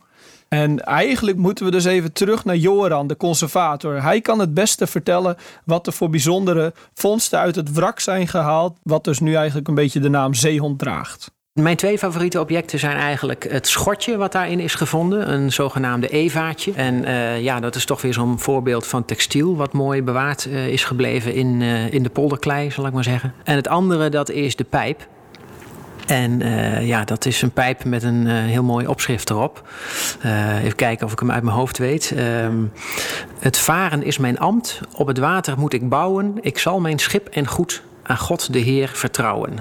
En 0.49 0.85
eigenlijk 0.85 1.37
moeten 1.37 1.65
we 1.65 1.71
dus 1.71 1.85
even 1.85 2.12
terug 2.12 2.45
naar 2.45 2.57
Joran, 2.57 3.07
de 3.07 3.17
conservator. 3.17 4.03
Hij 4.03 4.21
kan 4.21 4.39
het 4.39 4.55
beste 4.55 4.87
vertellen 4.87 5.37
wat 5.65 5.87
er 5.87 5.93
voor 5.93 6.11
bijzondere 6.11 6.73
vondsten 6.95 7.39
uit 7.39 7.57
het 7.57 7.73
wrak 7.73 8.01
zijn 8.01 8.29
gehaald. 8.29 8.79
Wat 8.83 9.05
dus 9.05 9.21
nu 9.21 9.35
eigenlijk 9.35 9.69
een 9.69 9.75
beetje 9.75 10.01
de 10.01 10.09
naam 10.09 10.35
zeehond 10.35 10.79
draagt. 10.79 11.31
Mijn 11.61 11.76
twee 11.76 11.99
favoriete 11.99 12.40
objecten 12.40 12.78
zijn 12.78 12.97
eigenlijk 12.97 13.47
het 13.50 13.68
schotje 13.68 14.16
wat 14.16 14.32
daarin 14.32 14.61
is 14.61 14.75
gevonden, 14.75 15.32
een 15.32 15.52
zogenaamde 15.52 16.09
evaatje. 16.09 16.73
En 16.73 16.94
uh, 16.94 17.40
ja, 17.40 17.61
dat 17.61 17.75
is 17.75 17.85
toch 17.85 18.02
weer 18.02 18.12
zo'n 18.12 18.38
voorbeeld 18.38 18.87
van 18.87 19.04
textiel 19.04 19.56
wat 19.56 19.73
mooi 19.73 20.02
bewaard 20.02 20.47
uh, 20.47 20.68
is 20.68 20.85
gebleven 20.85 21.35
in, 21.35 21.61
uh, 21.61 21.92
in 21.92 22.02
de 22.02 22.09
polderklei, 22.09 22.71
zal 22.71 22.87
ik 22.87 22.92
maar 22.92 23.04
zeggen. 23.04 23.35
En 23.44 23.56
het 23.56 23.68
andere 23.68 24.09
dat 24.09 24.30
is 24.30 24.56
de 24.56 24.64
pijp. 24.64 25.06
En 26.06 26.38
ja, 26.87 27.04
dat 27.04 27.26
is 27.26 27.42
een 27.42 27.50
pijp 27.50 27.85
met 27.85 28.02
een 28.02 28.26
heel 28.26 28.62
mooi 28.62 28.87
opschrift 28.87 29.30
erop. 29.30 29.68
Even 30.62 30.75
kijken 30.75 31.06
of 31.06 31.12
ik 31.12 31.18
hem 31.18 31.30
uit 31.30 31.42
mijn 31.42 31.56
hoofd 31.56 31.78
weet. 31.78 32.14
het 33.38 33.59
varen 33.59 34.02
is 34.02 34.18
mijn 34.18 34.38
ambt, 34.38 34.80
op 34.97 35.06
het 35.06 35.18
water 35.18 35.59
moet 35.59 35.73
ik 35.73 35.88
bouwen. 35.88 36.35
Ik 36.40 36.59
zal 36.59 36.80
mijn 36.80 36.99
schip 36.99 37.28
en 37.28 37.47
goed 37.47 37.82
aan 38.02 38.18
God 38.18 38.52
de 38.52 38.59
Heer 38.59 38.88
vertrouwen. 38.88 39.59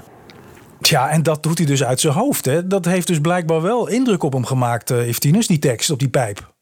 Ja, 0.82 1.10
en 1.10 1.24
dat 1.24 1.44
doet 1.44 1.58
hij 1.58 1.68
dus 1.68 1.84
uit 1.84 2.00
zijn 2.00 2.14
hoofd. 2.14 2.46
Hè? 2.46 2.68
Dat 2.68 2.86
heeft 2.86 3.08
dus 3.08 3.20
blijkbaar 3.20 3.62
wel 3.62 3.88
indruk 3.88 4.24
op 4.24 4.34
hem 4.34 4.46
gemaakt, 4.46 4.92
uh, 4.92 5.08
Iftinus, 5.08 5.48
die 5.48 5.60
tekst 5.60 5.90
op 5.90 6.00
die 6.00 6.10
pijp. 6.10 6.54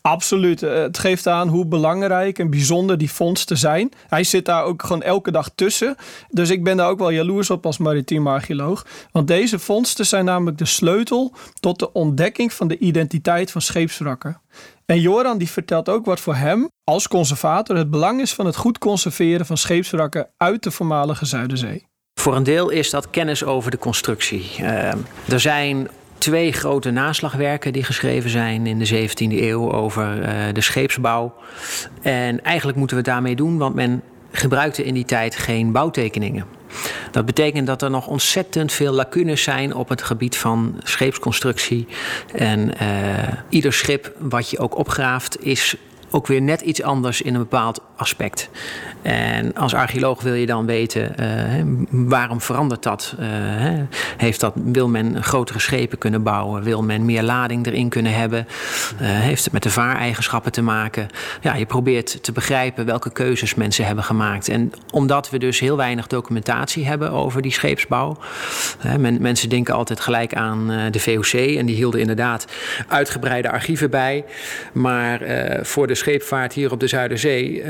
Absoluut. 0.00 0.62
Eh, 0.62 0.74
het 0.74 0.98
geeft 0.98 1.26
aan 1.26 1.48
hoe 1.48 1.66
belangrijk 1.66 2.38
en 2.38 2.50
bijzonder 2.50 2.98
die 2.98 3.10
vondsten 3.10 3.58
zijn. 3.58 3.92
Hij 4.08 4.24
zit 4.24 4.44
daar 4.44 4.64
ook 4.64 4.82
gewoon 4.82 5.02
elke 5.02 5.30
dag 5.30 5.50
tussen. 5.54 5.96
Dus 6.30 6.50
ik 6.50 6.64
ben 6.64 6.76
daar 6.76 6.88
ook 6.88 6.98
wel 6.98 7.10
jaloers 7.10 7.50
op 7.50 7.66
als 7.66 7.78
maritiem 7.78 8.26
archeoloog. 8.26 8.86
Want 9.12 9.26
deze 9.26 9.58
vondsten 9.58 10.06
zijn 10.06 10.24
namelijk 10.24 10.58
de 10.58 10.64
sleutel 10.64 11.32
tot 11.60 11.78
de 11.78 11.92
ontdekking 11.92 12.52
van 12.52 12.68
de 12.68 12.78
identiteit 12.78 13.50
van 13.50 13.60
scheepswrakken. 13.60 14.40
En 14.86 15.00
Joran 15.00 15.38
die 15.38 15.50
vertelt 15.50 15.88
ook 15.88 16.04
wat 16.04 16.20
voor 16.20 16.34
hem 16.34 16.68
als 16.84 17.08
conservator 17.08 17.76
het 17.76 17.90
belang 17.90 18.20
is 18.20 18.34
van 18.34 18.46
het 18.46 18.56
goed 18.56 18.78
conserveren 18.78 19.46
van 19.46 19.56
scheepswrakken 19.56 20.28
uit 20.36 20.62
de 20.62 20.70
voormalige 20.70 21.26
Zuiderzee. 21.26 21.90
Voor 22.22 22.36
een 22.36 22.42
deel 22.42 22.68
is 22.68 22.90
dat 22.90 23.10
kennis 23.10 23.44
over 23.44 23.70
de 23.70 23.78
constructie. 23.78 24.50
Uh, 24.60 24.92
er 25.28 25.40
zijn 25.40 25.88
twee 26.18 26.52
grote 26.52 26.90
naslagwerken 26.90 27.72
die 27.72 27.84
geschreven 27.84 28.30
zijn 28.30 28.66
in 28.66 28.78
de 28.78 29.08
17e 29.08 29.14
eeuw 29.16 29.72
over 29.72 30.18
uh, 30.18 30.28
de 30.52 30.60
scheepsbouw. 30.60 31.34
En 32.02 32.44
eigenlijk 32.44 32.78
moeten 32.78 32.96
we 32.96 33.02
daarmee 33.02 33.36
doen, 33.36 33.58
want 33.58 33.74
men 33.74 34.02
gebruikte 34.32 34.84
in 34.84 34.94
die 34.94 35.04
tijd 35.04 35.36
geen 35.36 35.72
bouwtekeningen. 35.72 36.44
Dat 37.10 37.26
betekent 37.26 37.66
dat 37.66 37.82
er 37.82 37.90
nog 37.90 38.06
ontzettend 38.06 38.72
veel 38.72 38.92
lacunes 38.92 39.42
zijn 39.42 39.74
op 39.74 39.88
het 39.88 40.02
gebied 40.02 40.36
van 40.36 40.80
scheepsconstructie. 40.82 41.86
En 42.34 42.70
uh, 42.82 42.88
ieder 43.48 43.72
schip 43.72 44.12
wat 44.18 44.50
je 44.50 44.58
ook 44.58 44.76
opgraaft 44.76 45.44
is 45.44 45.76
ook 46.12 46.26
weer 46.26 46.42
net 46.42 46.60
iets 46.60 46.82
anders 46.82 47.22
in 47.22 47.34
een 47.34 47.40
bepaald 47.40 47.80
aspect. 47.96 48.50
En 49.02 49.54
als 49.54 49.74
archeoloog 49.74 50.22
wil 50.22 50.34
je 50.34 50.46
dan 50.46 50.66
weten 50.66 51.14
uh, 51.20 51.28
waarom 51.90 52.40
verandert 52.40 52.82
dat? 52.82 53.14
Uh, 53.20 53.26
heeft 54.16 54.40
dat? 54.40 54.52
Wil 54.54 54.88
men 54.88 55.22
grotere 55.22 55.58
schepen 55.58 55.98
kunnen 55.98 56.22
bouwen? 56.22 56.62
Wil 56.62 56.82
men 56.82 57.04
meer 57.04 57.22
lading 57.22 57.66
erin 57.66 57.88
kunnen 57.88 58.14
hebben? 58.14 58.46
Uh, 59.00 59.08
heeft 59.08 59.44
het 59.44 59.52
met 59.52 59.62
de 59.62 59.70
vaareigenschappen 59.70 60.52
te 60.52 60.62
maken? 60.62 61.08
Ja, 61.40 61.54
je 61.54 61.66
probeert 61.66 62.22
te 62.22 62.32
begrijpen 62.32 62.86
welke 62.86 63.12
keuzes 63.12 63.54
mensen 63.54 63.86
hebben 63.86 64.04
gemaakt. 64.04 64.48
En 64.48 64.72
omdat 64.90 65.30
we 65.30 65.38
dus 65.38 65.60
heel 65.60 65.76
weinig 65.76 66.06
documentatie 66.06 66.86
hebben 66.86 67.10
over 67.10 67.42
die 67.42 67.52
scheepsbouw. 67.52 68.18
Men, 68.98 69.22
mensen 69.22 69.48
denken 69.48 69.74
altijd 69.74 70.00
gelijk 70.00 70.34
aan 70.34 70.66
de 70.90 71.00
VOC 71.00 71.32
en 71.32 71.66
die 71.66 71.76
hielden 71.76 72.00
inderdaad 72.00 72.46
uitgebreide 72.88 73.50
archieven 73.50 73.90
bij. 73.90 74.24
Maar 74.72 75.20
voor 75.62 75.86
de 75.86 75.94
scheepvaart 76.02 76.52
hier 76.52 76.72
op 76.72 76.80
de 76.80 76.86
Zuiderzee 76.86 77.62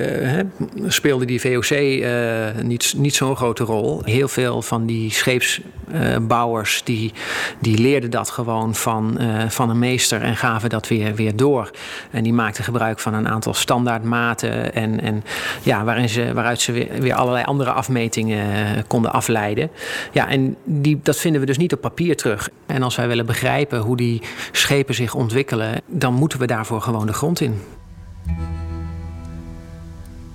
speelde 0.86 1.24
die 1.24 1.40
VOC 1.40 1.70
uh, 1.70 2.62
niet, 2.62 2.94
niet 2.96 3.14
zo'n 3.14 3.36
grote 3.36 3.64
rol. 3.64 4.02
Heel 4.04 4.28
veel 4.28 4.62
van 4.62 4.86
die 4.86 5.10
scheepsbouwers 5.10 6.78
uh, 6.78 6.84
die, 6.84 7.12
die 7.60 7.78
leerden 7.78 8.10
dat 8.10 8.30
gewoon 8.30 8.74
van, 8.74 9.18
van 9.48 9.70
een 9.70 9.78
meester 9.78 10.22
en 10.22 10.36
gaven 10.36 10.68
dat 10.70 10.88
weer, 10.88 11.14
weer 11.14 11.36
door. 11.36 11.70
En 12.10 12.22
die 12.22 12.32
maakten 12.32 12.64
gebruik 12.64 12.98
van 12.98 13.14
een 13.14 13.28
aantal 13.28 13.54
standaardmaten 13.54 14.74
en, 14.74 15.00
en 15.00 15.24
ja, 15.62 15.84
waarin 15.84 16.08
ze, 16.08 16.32
waaruit 16.34 16.60
ze 16.60 16.72
weer, 16.72 16.88
weer 17.00 17.14
allerlei 17.14 17.44
andere 17.44 17.70
afmetingen 17.70 18.46
konden 18.86 19.12
afleiden. 19.12 19.70
Ja, 20.12 20.28
en 20.28 20.56
die, 20.64 21.00
dat 21.02 21.16
vinden 21.16 21.40
we 21.40 21.46
dus 21.46 21.58
niet 21.58 21.72
op 21.72 21.80
papier 21.80 22.16
terug. 22.16 22.48
En 22.66 22.82
als 22.82 22.96
wij 22.96 23.08
willen 23.08 23.26
begrijpen 23.26 23.78
hoe 23.78 23.96
die 23.96 24.22
schepen 24.52 24.94
zich 24.94 25.14
ontwikkelen, 25.14 25.80
dan 25.86 26.14
moeten 26.14 26.38
we 26.38 26.46
daarvoor 26.46 26.80
gewoon 26.80 27.06
de 27.06 27.12
grond 27.12 27.40
in. 27.40 27.60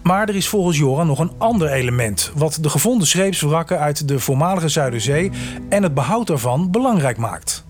Maar 0.03 0.29
er 0.29 0.36
is 0.36 0.48
volgens 0.48 0.77
Joran 0.77 1.08
nog 1.08 1.20
een 1.20 1.32
ander 1.38 1.72
element... 1.72 2.32
wat 2.36 2.58
de 2.62 2.70
gevonden 2.70 3.08
scheepswrakken 3.08 3.79
uit 3.79 4.08
de 4.08 4.20
voormalige 4.20 4.70
Zuiderzee... 4.70 5.32
en 5.70 5.84
het 5.84 5.94
behoud 5.94 6.27
daarvan 6.27 6.72
belangrijk 6.72 7.17
maakt. 7.17 7.66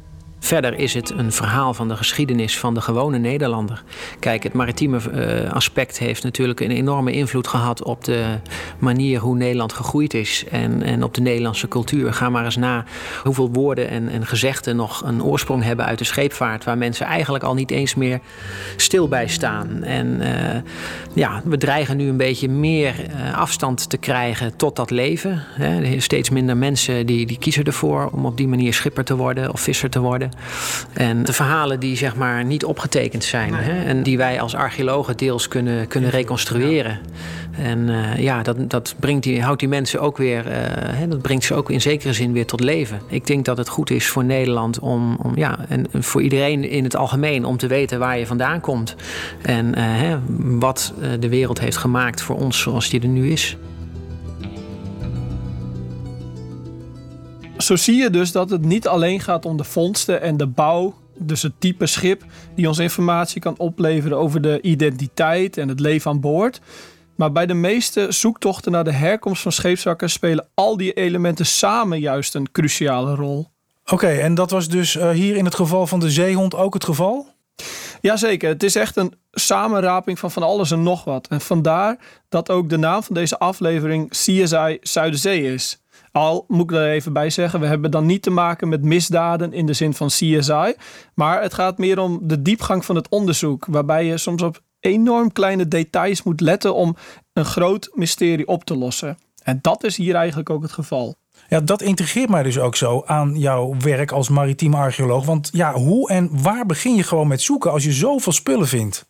Verder 0.47 0.79
is 0.79 0.93
het 0.93 1.09
een 1.09 1.31
verhaal 1.31 1.73
van 1.73 1.87
de 1.87 1.95
geschiedenis 1.95 2.59
van 2.59 2.73
de 2.73 2.81
gewone 2.81 3.17
Nederlander. 3.17 3.83
Kijk, 4.19 4.43
het 4.43 4.53
maritieme 4.53 4.99
uh, 5.13 5.51
aspect 5.51 5.99
heeft 5.99 6.23
natuurlijk 6.23 6.59
een 6.59 6.71
enorme 6.71 7.11
invloed 7.11 7.47
gehad 7.47 7.83
op 7.83 8.03
de 8.03 8.25
manier 8.79 9.19
hoe 9.19 9.35
Nederland 9.35 9.73
gegroeid 9.73 10.13
is 10.13 10.43
en, 10.51 10.83
en 10.83 11.03
op 11.03 11.13
de 11.13 11.21
Nederlandse 11.21 11.67
cultuur. 11.67 12.13
Ga 12.13 12.29
maar 12.29 12.45
eens 12.45 12.55
na 12.55 12.83
hoeveel 13.23 13.49
woorden 13.51 13.89
en, 13.89 14.09
en 14.09 14.25
gezegden 14.25 14.75
nog 14.75 15.03
een 15.05 15.23
oorsprong 15.23 15.63
hebben 15.63 15.85
uit 15.85 15.97
de 15.97 16.03
scheepvaart, 16.03 16.63
waar 16.63 16.77
mensen 16.77 17.05
eigenlijk 17.05 17.43
al 17.43 17.53
niet 17.53 17.71
eens 17.71 17.95
meer 17.95 18.19
stil 18.75 19.07
bij 19.07 19.27
staan. 19.27 19.83
En 19.83 20.21
uh, 20.21 20.27
ja, 21.13 21.41
we 21.43 21.57
dreigen 21.57 21.97
nu 21.97 22.09
een 22.09 22.17
beetje 22.17 22.49
meer 22.49 22.95
uh, 22.99 23.37
afstand 23.37 23.89
te 23.89 23.97
krijgen 23.97 24.55
tot 24.55 24.75
dat 24.75 24.91
leven. 24.91 25.43
Hè. 25.47 25.99
Steeds 25.99 26.29
minder 26.29 26.57
mensen 26.57 27.05
die, 27.05 27.25
die 27.25 27.37
kiezen 27.37 27.63
ervoor 27.63 28.09
om 28.11 28.25
op 28.25 28.37
die 28.37 28.47
manier 28.47 28.73
schipper 28.73 29.03
te 29.03 29.15
worden 29.15 29.53
of 29.53 29.61
visser 29.61 29.89
te 29.89 29.99
worden. 29.99 30.31
En 30.93 31.23
de 31.23 31.33
verhalen 31.33 31.79
die 31.79 31.97
zeg 31.97 32.15
maar 32.15 32.45
niet 32.45 32.65
opgetekend 32.65 33.23
zijn. 33.23 33.53
Hè, 33.53 33.83
en 33.83 34.03
die 34.03 34.17
wij 34.17 34.41
als 34.41 34.55
archeologen 34.55 35.17
deels 35.17 35.47
kunnen, 35.47 35.87
kunnen 35.87 36.09
reconstrueren. 36.09 36.99
En 37.51 37.87
uh, 37.87 38.17
ja, 38.17 38.43
dat, 38.43 38.69
dat 38.69 38.95
brengt 38.99 39.23
die, 39.23 39.41
houdt 39.41 39.59
die 39.59 39.69
mensen 39.69 40.01
ook 40.01 40.17
weer, 40.17 40.45
uh, 40.47 40.53
hè, 40.71 41.07
dat 41.07 41.21
brengt 41.21 41.43
ze 41.43 41.53
ook 41.53 41.69
in 41.69 41.81
zekere 41.81 42.13
zin 42.13 42.33
weer 42.33 42.45
tot 42.45 42.59
leven. 42.59 43.01
Ik 43.07 43.27
denk 43.27 43.45
dat 43.45 43.57
het 43.57 43.69
goed 43.69 43.89
is 43.89 44.07
voor 44.07 44.23
Nederland 44.23 44.79
om, 44.79 45.15
om 45.15 45.31
ja, 45.35 45.59
en 45.69 45.85
voor 45.93 46.21
iedereen 46.21 46.69
in 46.69 46.83
het 46.83 46.95
algemeen 46.95 47.45
om 47.45 47.57
te 47.57 47.67
weten 47.67 47.99
waar 47.99 48.19
je 48.19 48.25
vandaan 48.25 48.59
komt. 48.59 48.95
En 49.41 49.65
uh, 49.65 49.73
hè, 49.77 50.17
wat 50.59 50.93
de 51.19 51.29
wereld 51.29 51.59
heeft 51.59 51.77
gemaakt 51.77 52.21
voor 52.21 52.35
ons 52.35 52.59
zoals 52.59 52.89
die 52.89 53.01
er 53.01 53.07
nu 53.07 53.31
is. 53.31 53.57
Zo 57.57 57.75
zie 57.75 57.95
je 57.95 58.09
dus 58.09 58.31
dat 58.31 58.49
het 58.49 58.65
niet 58.65 58.87
alleen 58.87 59.19
gaat 59.19 59.45
om 59.45 59.57
de 59.57 59.63
vondsten 59.63 60.21
en 60.21 60.37
de 60.37 60.47
bouw, 60.47 60.93
dus 61.17 61.41
het 61.41 61.53
type 61.59 61.85
schip 61.85 62.23
die 62.55 62.67
ons 62.67 62.77
informatie 62.77 63.41
kan 63.41 63.57
opleveren 63.57 64.17
over 64.17 64.41
de 64.41 64.61
identiteit 64.61 65.57
en 65.57 65.67
het 65.67 65.79
leven 65.79 66.11
aan 66.11 66.19
boord. 66.19 66.61
Maar 67.15 67.31
bij 67.31 67.45
de 67.45 67.53
meeste 67.53 68.07
zoektochten 68.09 68.71
naar 68.71 68.83
de 68.83 68.91
herkomst 68.91 69.41
van 69.41 69.51
scheepswrakken 69.51 70.09
spelen 70.09 70.47
al 70.53 70.77
die 70.77 70.93
elementen 70.93 71.45
samen 71.45 71.99
juist 71.99 72.35
een 72.35 72.51
cruciale 72.51 73.15
rol. 73.15 73.47
Oké, 73.85 74.07
en 74.07 74.35
dat 74.35 74.51
was 74.51 74.69
dus 74.69 74.95
uh, 74.95 75.09
hier 75.09 75.35
in 75.35 75.45
het 75.45 75.55
geval 75.55 75.87
van 75.87 75.99
de 75.99 76.09
zeehond 76.09 76.55
ook 76.55 76.73
het 76.73 76.83
geval? 76.83 77.27
Jazeker, 78.07 78.49
het 78.49 78.63
is 78.63 78.75
echt 78.75 78.95
een 78.95 79.13
samenraping 79.31 80.19
van 80.19 80.31
van 80.31 80.43
alles 80.43 80.71
en 80.71 80.83
nog 80.83 81.03
wat. 81.03 81.27
En 81.27 81.41
vandaar 81.41 81.97
dat 82.29 82.49
ook 82.49 82.69
de 82.69 82.77
naam 82.77 83.03
van 83.03 83.15
deze 83.15 83.39
aflevering 83.39 84.09
CSI 84.09 84.77
Zuiderzee 84.81 85.53
is. 85.53 85.81
Al 86.11 86.45
moet 86.47 86.71
ik 86.71 86.77
er 86.77 86.89
even 86.89 87.13
bij 87.13 87.29
zeggen, 87.29 87.59
we 87.59 87.65
hebben 87.65 87.91
dan 87.91 88.05
niet 88.05 88.21
te 88.21 88.29
maken 88.29 88.69
met 88.69 88.83
misdaden 88.83 89.53
in 89.53 89.65
de 89.65 89.73
zin 89.73 89.93
van 89.93 90.07
CSI. 90.07 90.73
Maar 91.13 91.41
het 91.41 91.53
gaat 91.53 91.77
meer 91.77 91.99
om 91.99 92.19
de 92.21 92.41
diepgang 92.41 92.85
van 92.85 92.95
het 92.95 93.09
onderzoek. 93.09 93.65
Waarbij 93.65 94.05
je 94.05 94.17
soms 94.17 94.41
op 94.41 94.61
enorm 94.79 95.31
kleine 95.31 95.67
details 95.67 96.23
moet 96.23 96.41
letten 96.41 96.75
om 96.75 96.95
een 97.33 97.45
groot 97.45 97.89
mysterie 97.93 98.47
op 98.47 98.63
te 98.63 98.77
lossen. 98.77 99.17
En 99.43 99.59
dat 99.61 99.83
is 99.83 99.97
hier 99.97 100.15
eigenlijk 100.15 100.49
ook 100.49 100.61
het 100.61 100.71
geval. 100.71 101.15
Ja, 101.47 101.59
dat 101.59 101.81
integreert 101.81 102.29
mij 102.29 102.43
dus 102.43 102.59
ook 102.59 102.75
zo 102.75 103.03
aan 103.05 103.39
jouw 103.39 103.75
werk 103.79 104.11
als 104.11 104.29
maritiem 104.29 104.73
archeoloog. 104.73 105.25
Want 105.25 105.49
ja, 105.53 105.73
hoe 105.73 106.09
en 106.09 106.41
waar 106.41 106.65
begin 106.65 106.95
je 106.95 107.03
gewoon 107.03 107.27
met 107.27 107.41
zoeken 107.41 107.71
als 107.71 107.83
je 107.83 107.91
zoveel 107.91 108.31
spullen 108.31 108.67
vindt? 108.67 109.05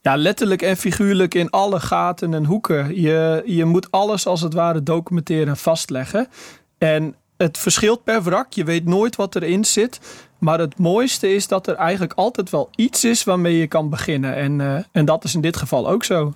Ja, 0.00 0.16
letterlijk 0.16 0.62
en 0.62 0.76
figuurlijk 0.76 1.34
in 1.34 1.50
alle 1.50 1.80
gaten 1.80 2.34
en 2.34 2.44
hoeken. 2.44 3.00
Je, 3.00 3.42
je 3.44 3.64
moet 3.64 3.90
alles 3.90 4.26
als 4.26 4.40
het 4.40 4.54
ware 4.54 4.82
documenteren 4.82 5.48
en 5.48 5.56
vastleggen. 5.56 6.28
En 6.78 7.14
het 7.36 7.58
verschilt 7.58 8.04
per 8.04 8.22
wrak. 8.22 8.52
Je 8.52 8.64
weet 8.64 8.84
nooit 8.84 9.16
wat 9.16 9.34
erin 9.34 9.64
zit. 9.64 10.00
Maar 10.38 10.58
het 10.58 10.78
mooiste 10.78 11.34
is 11.34 11.48
dat 11.48 11.66
er 11.66 11.74
eigenlijk 11.74 12.12
altijd 12.12 12.50
wel 12.50 12.68
iets 12.74 13.04
is 13.04 13.24
waarmee 13.24 13.56
je 13.56 13.66
kan 13.66 13.90
beginnen. 13.90 14.34
En, 14.34 14.58
uh, 14.58 14.78
en 14.92 15.04
dat 15.04 15.24
is 15.24 15.34
in 15.34 15.40
dit 15.40 15.56
geval 15.56 15.88
ook 15.88 16.04
zo. 16.04 16.34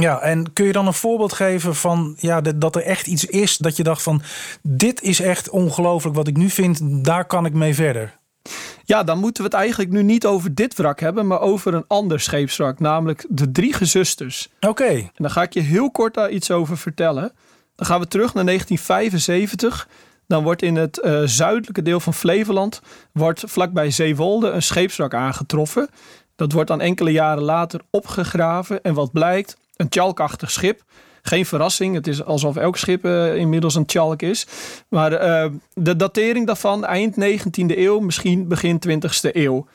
Ja, 0.00 0.20
en 0.20 0.52
kun 0.52 0.66
je 0.66 0.72
dan 0.72 0.86
een 0.86 0.94
voorbeeld 0.94 1.32
geven 1.32 1.74
van 1.74 2.16
ja, 2.18 2.40
dat 2.40 2.76
er 2.76 2.82
echt 2.82 3.06
iets 3.06 3.24
is 3.24 3.56
dat 3.56 3.76
je 3.76 3.82
dacht 3.82 4.02
van 4.02 4.22
dit 4.62 5.02
is 5.02 5.20
echt 5.20 5.50
ongelooflijk 5.50 6.16
wat 6.16 6.28
ik 6.28 6.36
nu 6.36 6.50
vind, 6.50 7.04
daar 7.04 7.24
kan 7.24 7.46
ik 7.46 7.52
mee 7.52 7.74
verder? 7.74 8.18
Ja, 8.84 9.02
dan 9.02 9.18
moeten 9.18 9.42
we 9.42 9.48
het 9.48 9.58
eigenlijk 9.58 9.90
nu 9.90 10.02
niet 10.02 10.26
over 10.26 10.54
dit 10.54 10.76
wrak 10.76 11.00
hebben, 11.00 11.26
maar 11.26 11.40
over 11.40 11.74
een 11.74 11.84
ander 11.86 12.20
scheepswrak, 12.20 12.78
namelijk 12.78 13.26
de 13.28 13.52
Drie 13.52 13.72
Gezusters. 13.72 14.48
Oké. 14.60 14.84
En 14.84 15.10
dan 15.14 15.30
ga 15.30 15.42
ik 15.42 15.52
je 15.52 15.60
heel 15.60 15.90
kort 15.90 16.14
daar 16.14 16.30
iets 16.30 16.50
over 16.50 16.78
vertellen. 16.78 17.32
Dan 17.76 17.86
gaan 17.86 18.00
we 18.00 18.08
terug 18.08 18.34
naar 18.34 18.44
1975. 18.44 19.88
Dan 20.26 20.42
wordt 20.42 20.62
in 20.62 20.76
het 20.76 21.00
uh, 21.04 21.22
zuidelijke 21.24 21.82
deel 21.82 22.00
van 22.00 22.14
Flevoland, 22.14 22.80
wordt 23.12 23.42
vlakbij 23.46 23.90
Zeewolde, 23.90 24.50
een 24.50 24.62
scheepswrak 24.62 25.14
aangetroffen. 25.14 25.88
Dat 26.36 26.52
wordt 26.52 26.68
dan 26.68 26.80
enkele 26.80 27.10
jaren 27.10 27.42
later 27.42 27.80
opgegraven. 27.90 28.82
En 28.82 28.94
wat 28.94 29.12
blijkt? 29.12 29.56
Een 29.80 29.88
tjalkachtig 29.88 30.50
schip 30.50 30.82
geen 31.22 31.46
verrassing. 31.46 31.94
Het 31.94 32.06
is 32.06 32.24
alsof 32.24 32.56
elk 32.56 32.76
schip 32.76 33.04
uh, 33.04 33.36
inmiddels 33.36 33.74
een 33.74 33.86
tjalk 33.86 34.22
is. 34.22 34.46
Maar 34.88 35.12
uh, 35.12 35.52
de 35.74 35.96
datering 35.96 36.46
daarvan 36.46 36.84
eind 36.84 37.14
19e 37.14 37.78
eeuw, 37.78 37.98
misschien 37.98 38.48
begin 38.48 38.80
20e 38.88 39.30
eeuw. 39.32 39.66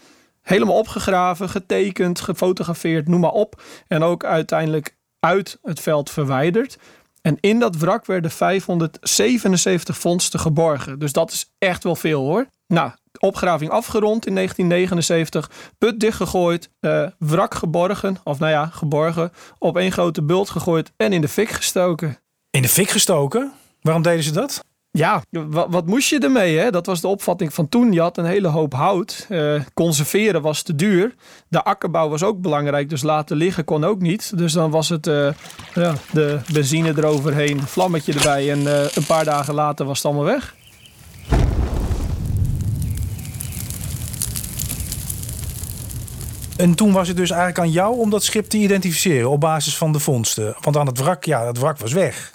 Helemaal 0.41 0.77
opgegraven, 0.77 1.49
getekend, 1.49 2.21
gefotografeerd, 2.21 3.07
noem 3.07 3.19
maar 3.19 3.31
op. 3.31 3.61
En 3.87 4.03
ook 4.03 4.23
uiteindelijk 4.23 4.95
uit 5.19 5.59
het 5.61 5.79
veld 5.79 6.09
verwijderd. 6.09 6.77
En 7.21 7.37
in 7.39 7.59
dat 7.59 7.75
wrak 7.75 8.05
werden 8.05 8.31
577 8.31 9.97
vondsten 9.97 10.39
geborgen. 10.39 10.99
Dus 10.99 11.13
dat 11.13 11.31
is 11.31 11.53
echt 11.57 11.83
wel 11.83 11.95
veel 11.95 12.21
hoor. 12.21 12.47
Nou, 12.67 12.91
opgraving 13.21 13.71
afgerond 13.71 14.25
in 14.25 14.35
1979. 14.35 15.51
Put 15.77 15.99
dichtgegooid. 15.99 16.69
Uh, 16.81 17.07
wrak 17.19 17.53
geborgen. 17.53 18.17
Of 18.23 18.39
nou 18.39 18.51
ja, 18.51 18.65
geborgen. 18.65 19.31
Op 19.57 19.77
één 19.77 19.91
grote 19.91 20.21
bult 20.21 20.49
gegooid 20.49 20.91
en 20.97 21.13
in 21.13 21.21
de 21.21 21.27
fik 21.27 21.49
gestoken. 21.49 22.17
In 22.49 22.61
de 22.61 22.69
fik 22.69 22.89
gestoken? 22.89 23.51
Waarom 23.81 24.03
deden 24.03 24.23
ze 24.23 24.31
dat? 24.31 24.63
Ja, 24.91 25.21
wat, 25.29 25.67
wat, 25.69 25.85
moest 25.85 26.09
je 26.09 26.19
ermee? 26.19 26.57
Hè? 26.57 26.71
Dat 26.71 26.85
was 26.85 27.01
de 27.01 27.07
opvatting 27.07 27.53
van 27.53 27.69
toen. 27.69 27.91
Je 27.91 28.01
had 28.01 28.17
een 28.17 28.25
hele 28.25 28.47
hoop 28.47 28.73
hout. 28.73 29.25
Uh, 29.29 29.61
conserveren 29.73 30.41
was 30.41 30.61
te 30.61 30.75
duur. 30.75 31.15
De 31.47 31.63
akkerbouw 31.63 32.09
was 32.09 32.23
ook 32.23 32.41
belangrijk, 32.41 32.89
dus 32.89 33.01
laten 33.01 33.37
liggen 33.37 33.63
kon 33.63 33.83
ook 33.83 34.01
niet. 34.01 34.37
Dus 34.37 34.53
dan 34.53 34.71
was 34.71 34.89
het 34.89 35.07
uh, 35.07 35.27
ja, 35.73 35.93
de 36.11 36.39
benzine 36.53 36.93
eroverheen, 36.97 37.61
vlammetje 37.61 38.13
erbij 38.13 38.51
en 38.51 38.65
een 38.95 39.05
paar 39.07 39.25
dagen 39.25 39.53
later 39.53 39.85
was 39.85 39.97
het 39.97 40.05
allemaal 40.05 40.25
weg. 40.25 40.55
En 46.57 46.75
toen 46.75 46.91
was 46.91 47.07
het 47.07 47.17
dus 47.17 47.29
eigenlijk 47.29 47.59
aan 47.59 47.71
jou 47.71 47.99
om 47.99 48.09
dat 48.09 48.23
schip 48.23 48.45
te 48.45 48.57
identificeren 48.57 49.29
op 49.29 49.39
basis 49.39 49.77
van 49.77 49.91
de 49.91 49.99
vondsten. 49.99 50.55
Want 50.61 50.77
aan 50.77 50.87
het 50.87 50.99
wrak, 50.99 51.23
ja, 51.23 51.45
het 51.45 51.57
wrak 51.57 51.77
was 51.77 51.93
weg. 51.93 52.33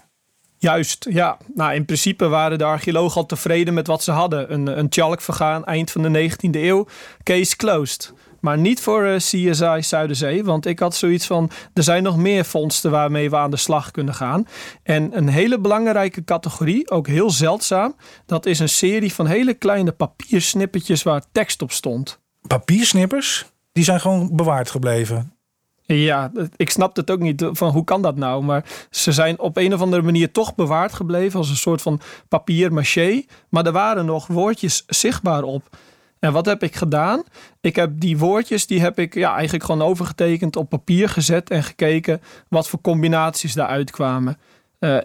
Juist, 0.58 1.06
ja. 1.10 1.38
Nou, 1.54 1.74
in 1.74 1.84
principe 1.84 2.28
waren 2.28 2.58
de 2.58 2.64
archeologen 2.64 3.20
al 3.20 3.26
tevreden 3.26 3.74
met 3.74 3.86
wat 3.86 4.02
ze 4.02 4.10
hadden. 4.10 4.52
Een, 4.52 4.78
een 4.78 4.88
tjalk 4.88 5.20
vergaan 5.20 5.64
eind 5.64 5.90
van 5.90 6.02
de 6.02 6.30
19e 6.30 6.50
eeuw. 6.50 6.86
Case 7.22 7.56
closed. 7.56 8.12
Maar 8.40 8.58
niet 8.58 8.80
voor 8.80 9.02
uh, 9.02 9.14
eh, 9.14 9.20
CSI 9.20 9.82
Zuiderzee. 9.82 10.44
Want 10.44 10.66
ik 10.66 10.78
had 10.78 10.94
zoiets 10.94 11.26
van: 11.26 11.50
er 11.74 11.82
zijn 11.82 12.02
nog 12.02 12.16
meer 12.16 12.44
vondsten 12.44 12.90
waarmee 12.90 13.30
we 13.30 13.36
aan 13.36 13.50
de 13.50 13.56
slag 13.56 13.90
kunnen 13.90 14.14
gaan. 14.14 14.46
En 14.82 15.16
een 15.16 15.28
hele 15.28 15.58
belangrijke 15.58 16.24
categorie, 16.24 16.90
ook 16.90 17.06
heel 17.06 17.30
zeldzaam. 17.30 17.96
Dat 18.26 18.46
is 18.46 18.58
een 18.58 18.68
serie 18.68 19.14
van 19.14 19.26
hele 19.26 19.54
kleine 19.54 19.92
papiersnippertjes 19.92 21.02
waar 21.02 21.22
tekst 21.32 21.62
op 21.62 21.72
stond. 21.72 22.20
Papiersnippers? 22.46 23.46
Die 23.72 23.84
zijn 23.84 24.00
gewoon 24.00 24.30
bewaard 24.32 24.70
gebleven. 24.70 25.32
Ja, 25.82 26.32
ik 26.56 26.70
snap 26.70 26.96
het 26.96 27.10
ook 27.10 27.18
niet 27.18 27.48
van 27.52 27.70
hoe 27.70 27.84
kan 27.84 28.02
dat 28.02 28.16
nou? 28.16 28.42
Maar 28.42 28.64
ze 28.90 29.12
zijn 29.12 29.38
op 29.38 29.56
een 29.56 29.74
of 29.74 29.80
andere 29.80 30.02
manier 30.02 30.32
toch 30.32 30.54
bewaard 30.54 30.92
gebleven 30.92 31.38
als 31.38 31.50
een 31.50 31.56
soort 31.56 31.82
van 31.82 32.00
papier 32.28 32.72
maché. 32.72 33.22
Maar 33.48 33.66
er 33.66 33.72
waren 33.72 34.06
nog 34.06 34.26
woordjes 34.26 34.84
zichtbaar 34.86 35.42
op. 35.42 35.76
En 36.18 36.32
wat 36.32 36.46
heb 36.46 36.62
ik 36.62 36.76
gedaan? 36.76 37.22
Ik 37.60 37.76
heb 37.76 37.90
die 37.94 38.18
woordjes, 38.18 38.66
die 38.66 38.80
heb 38.80 38.98
ik 38.98 39.14
ja, 39.14 39.34
eigenlijk 39.34 39.64
gewoon 39.64 39.82
overgetekend 39.82 40.56
op 40.56 40.68
papier 40.68 41.08
gezet 41.08 41.50
en 41.50 41.62
gekeken 41.62 42.20
wat 42.48 42.68
voor 42.68 42.80
combinaties 42.80 43.54
daaruit 43.54 43.90
kwamen. 43.90 44.38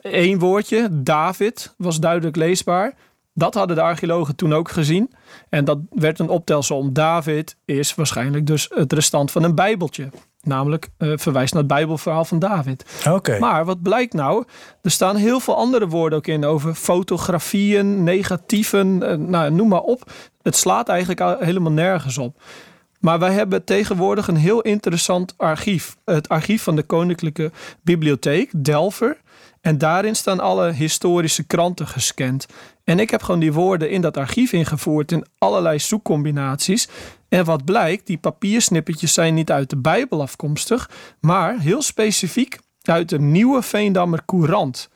Eén 0.02 0.34
uh, 0.34 0.40
woordje, 0.40 0.88
David, 0.92 1.74
was 1.78 2.00
duidelijk 2.00 2.36
leesbaar. 2.36 2.94
Dat 3.38 3.54
hadden 3.54 3.76
de 3.76 3.82
archeologen 3.82 4.36
toen 4.36 4.54
ook 4.54 4.70
gezien. 4.72 5.12
En 5.50 5.66
dat 5.66 5.78
werd 5.90 6.20
een 6.20 6.30
optelsom. 6.30 6.94
David 6.94 7.58
is 7.66 7.96
waarschijnlijk 7.96 8.48
dus 8.48 8.70
het 8.74 8.94
restant 8.94 9.32
van 9.32 9.44
een 9.44 9.56
bijbeltje. 9.56 10.10
Namelijk 10.42 10.90
uh, 10.98 11.18
verwijst 11.18 11.54
naar 11.54 11.64
het 11.64 11.72
Bijbelverhaal 11.72 12.26
van 12.26 12.40
David. 12.40 12.86
Oké. 13.10 13.40
Maar 13.40 13.66
wat 13.66 13.82
blijkt 13.82 14.14
nou? 14.14 14.46
Er 14.82 14.92
staan 14.92 15.16
heel 15.16 15.40
veel 15.40 15.56
andere 15.56 15.88
woorden 15.88 16.18
ook 16.18 16.28
in 16.28 16.46
over 16.46 16.74
fotografieën, 16.74 18.04
negatieven, 18.04 18.88
uh, 19.02 19.14
nou, 19.14 19.52
noem 19.52 19.68
maar 19.68 19.82
op. 19.82 20.12
Het 20.42 20.56
slaat 20.56 20.90
eigenlijk 20.90 21.40
helemaal 21.40 21.72
nergens 21.72 22.18
op. 22.18 22.42
Maar 23.00 23.20
wij 23.20 23.32
hebben 23.32 23.64
tegenwoordig 23.64 24.28
een 24.28 24.36
heel 24.36 24.62
interessant 24.62 25.34
archief. 25.38 25.98
Het 26.06 26.30
archief 26.30 26.64
van 26.64 26.76
de 26.76 26.84
Koninklijke 26.84 27.52
Bibliotheek, 27.82 28.52
Delver. 28.56 29.18
En 29.62 29.78
daarin 29.78 30.16
staan 30.16 30.40
alle 30.40 30.72
historische 30.72 31.44
kranten 31.44 31.88
gescand. 31.88 32.46
En 32.86 33.00
ik 33.00 33.10
heb 33.10 33.24
gewoon 33.24 33.40
die 33.40 33.54
woorden 33.54 33.90
in 33.90 34.02
dat 34.02 34.18
archief 34.18 34.54
ingevoerd 34.54 35.12
in 35.12 35.26
allerlei 35.38 35.80
zoekcombinaties. 35.80 36.88
En 37.30 37.46
wat 37.46 37.66
blijkt, 37.66 38.08
die 38.08 38.18
papiersnippertjes 38.18 39.14
zijn 39.14 39.34
niet 39.34 39.52
uit 39.52 39.70
de 39.70 39.78
Bijbel 39.78 40.22
afkomstig, 40.22 40.90
maar 41.20 41.60
heel 41.60 41.82
specifiek 41.82 42.60
uit 42.82 43.10
de 43.10 43.20
Nieuwe 43.20 43.62
Veendammer 43.62 44.26
Courant. 44.26 44.90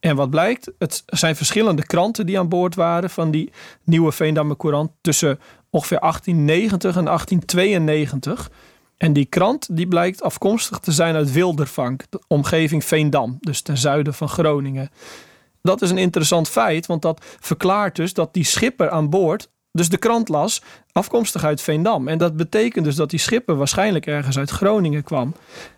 En 0.00 0.16
wat 0.16 0.30
blijkt, 0.30 0.70
het 0.78 1.02
zijn 1.06 1.36
verschillende 1.36 1.86
kranten 1.86 2.26
die 2.26 2.38
aan 2.38 2.48
boord 2.48 2.74
waren 2.74 3.10
van 3.10 3.30
die 3.30 3.52
Nieuwe 3.84 4.12
Veendammer 4.12 4.56
Courant 4.56 4.90
tussen 5.00 5.40
ongeveer 5.70 6.00
1890 6.00 6.96
en 6.96 7.04
1892. 7.04 8.50
En 8.96 9.12
die 9.12 9.24
krant 9.24 9.76
die 9.76 9.88
blijkt 9.88 10.22
afkomstig 10.22 10.78
te 10.78 10.92
zijn 10.92 11.14
uit 11.14 11.32
Wildervank, 11.32 12.04
de 12.10 12.20
omgeving 12.26 12.84
Veendam, 12.84 13.36
dus 13.40 13.60
ten 13.60 13.78
zuiden 13.78 14.14
van 14.14 14.28
Groningen. 14.28 14.90
Dat 15.62 15.82
is 15.82 15.90
een 15.90 15.98
interessant 15.98 16.48
feit, 16.48 16.86
want 16.86 17.02
dat 17.02 17.24
verklaart 17.40 17.96
dus 17.96 18.14
dat 18.14 18.34
die 18.34 18.44
schipper 18.44 18.90
aan 18.90 19.10
boord 19.10 19.50
dus 19.72 19.88
de 19.88 19.96
krant 19.96 20.28
las, 20.28 20.62
afkomstig 20.92 21.44
uit 21.44 21.60
Veendam. 21.60 22.08
En 22.08 22.18
dat 22.18 22.36
betekent 22.36 22.84
dus 22.84 22.96
dat 22.96 23.10
die 23.10 23.18
schipper 23.18 23.56
waarschijnlijk 23.56 24.06
ergens 24.06 24.38
uit 24.38 24.50
Groningen 24.50 25.02
kwam. 25.02 25.34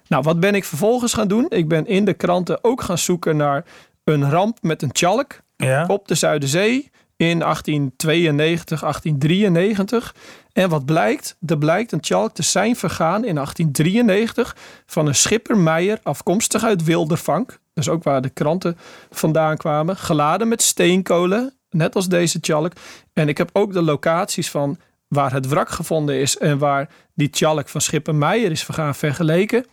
Nou, 0.09 0.23
wat 0.23 0.41
ben 0.41 0.55
ik 0.55 0.65
vervolgens 0.65 1.15
gaan 1.15 1.29
doen? 1.29 1.47
Ik 1.49 1.69
ben 1.69 1.87
in 1.87 2.05
de 2.05 2.15
kranten 2.15 2.65
ook 2.65 2.83
gaan 2.83 2.99
zoeken 2.99 3.37
naar 3.37 3.65
een 4.05 4.31
ramp 4.31 4.59
met 4.61 4.83
een 4.83 4.93
tjalk 4.93 5.41
ja. 5.57 5.85
op 5.87 6.09
de 6.09 6.15
Zuiderzee 6.15 6.91
in 7.17 7.39
1892, 7.39 8.81
1893. 8.81 10.15
En 10.55 10.69
wat 10.69 10.85
blijkt? 10.85 11.37
Er 11.47 11.59
blijkt 11.59 11.93
een 11.93 12.01
tjalk 12.01 12.35
te 12.35 12.43
zijn 12.43 12.77
vergaan 12.77 13.25
in 13.25 13.35
1893 13.35 14.57
van 14.87 15.07
een 15.07 15.15
schipper 15.15 15.59
Meijer, 15.59 15.99
afkomstig 16.03 16.65
uit 16.65 16.85
Wildervank. 16.85 17.59
Dus 17.73 17.89
ook 17.89 18.03
waar 18.03 18.23
de 18.23 18.29
kranten 18.29 18.79
vandaan 19.11 19.57
kwamen. 19.57 19.97
Geladen 19.97 20.49
met 20.49 20.63
steenkolen, 20.63 21.55
net 21.71 21.95
als 21.95 22.09
deze 22.09 22.41
tjalk. 22.41 22.73
En 23.13 23.29
ik 23.29 23.39
heb 23.39 23.51
ook 23.53 23.73
de 23.73 23.83
locaties 23.83 24.51
van 24.51 24.79
waar 25.09 25.33
het 25.33 25.49
wrak 25.49 25.69
gevonden 25.69 26.21
is 26.21 26.39
en 26.39 26.59
waar 26.59 26.91
die 27.15 27.31
tjalk 27.31 27.69
van 27.69 27.81
schipper 27.81 28.15
Meijer 28.15 28.51
is 28.51 28.65
vergaan 28.65 28.95
vergeleken. 28.95 29.67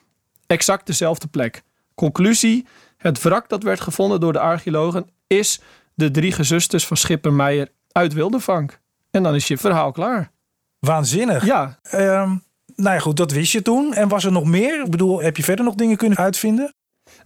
Exact 0.48 0.88
dezelfde 0.88 1.28
plek. 1.28 1.62
Conclusie: 1.96 2.67
het 2.98 3.22
wrak 3.22 3.50
dat 3.50 3.63
werd 3.63 3.82
gevonden 3.82 4.20
door 4.20 4.34
de 4.34 4.39
archeologen 4.39 5.10
is 5.28 5.62
de 5.94 6.12
drie 6.12 6.32
gezusters 6.32 6.88
van 6.88 6.98
schipper 6.98 7.34
Meijer 7.34 7.67
uit 7.91 8.13
Wildervank. 8.13 8.80
En 9.12 9.24
dan 9.24 9.36
is 9.36 9.48
je 9.48 9.58
verhaal 9.58 9.91
klaar. 9.91 10.32
Waanzinnig. 10.82 11.46
Ja. 11.46 11.80
Um, 11.94 12.44
nou 12.76 12.96
ja, 12.96 13.00
goed, 13.00 13.17
dat 13.17 13.32
wist 13.32 13.52
je 13.52 13.62
toen. 13.62 13.94
En 13.94 14.08
was 14.08 14.26
er 14.26 14.32
nog 14.32 14.46
meer? 14.46 14.84
Ik 14.84 14.91
bedoel, 14.91 15.22
heb 15.22 15.38
je 15.38 15.44
verder 15.44 15.65
nog 15.65 15.76
dingen 15.76 15.98
kunnen 15.98 16.17
uitvinden? 16.17 16.74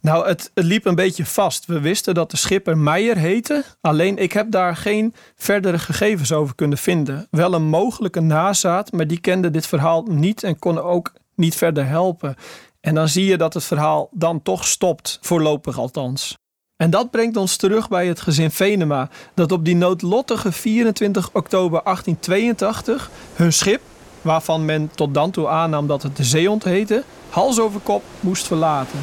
Nou, 0.01 0.27
het, 0.27 0.51
het, 0.53 0.65
liep 0.65 0.85
een 0.85 0.95
beetje 0.95 1.25
vast. 1.25 1.65
We 1.65 1.79
wisten 1.79 2.13
dat 2.13 2.31
de 2.31 2.37
schipper 2.37 2.77
Meijer 2.77 3.17
heette. 3.17 3.63
Alleen 3.81 4.17
ik 4.17 4.31
heb 4.31 4.51
daar 4.51 4.75
geen 4.75 5.13
verdere 5.35 5.79
gegevens 5.79 6.31
over 6.31 6.55
kunnen 6.55 6.77
vinden. 6.77 7.27
Wel 7.31 7.53
een 7.53 7.67
mogelijke 7.67 8.19
nazaat, 8.19 8.91
maar 8.91 9.07
die 9.07 9.19
kende 9.19 9.51
dit 9.51 9.67
verhaal 9.67 10.03
niet 10.03 10.43
en 10.43 10.59
kon 10.59 10.81
ook 10.81 11.13
niet 11.35 11.55
verder 11.55 11.87
helpen. 11.87 12.35
En 12.81 12.95
dan 12.95 13.07
zie 13.07 13.25
je 13.25 13.37
dat 13.37 13.53
het 13.53 13.63
verhaal 13.63 14.09
dan 14.11 14.41
toch 14.41 14.65
stopt, 14.65 15.17
voorlopig 15.21 15.77
althans. 15.77 16.37
En 16.77 16.89
dat 16.89 17.11
brengt 17.11 17.37
ons 17.37 17.55
terug 17.55 17.87
bij 17.87 18.07
het 18.07 18.21
gezin 18.21 18.51
Venema, 18.51 19.09
dat 19.33 19.51
op 19.51 19.65
die 19.65 19.75
noodlottige 19.75 20.51
24 20.51 21.29
oktober 21.33 21.81
1882 21.83 23.09
hun 23.33 23.53
schip, 23.53 23.81
waarvan 24.21 24.65
men 24.65 24.89
tot 24.95 25.13
dan 25.13 25.31
toe 25.31 25.47
aannam 25.47 25.87
dat 25.87 26.03
het 26.03 26.17
de 26.17 26.23
Zeehond 26.23 26.63
heette, 26.63 27.03
hals 27.29 27.59
over 27.59 27.79
kop 27.79 28.03
moest 28.19 28.47
verlaten. 28.47 28.99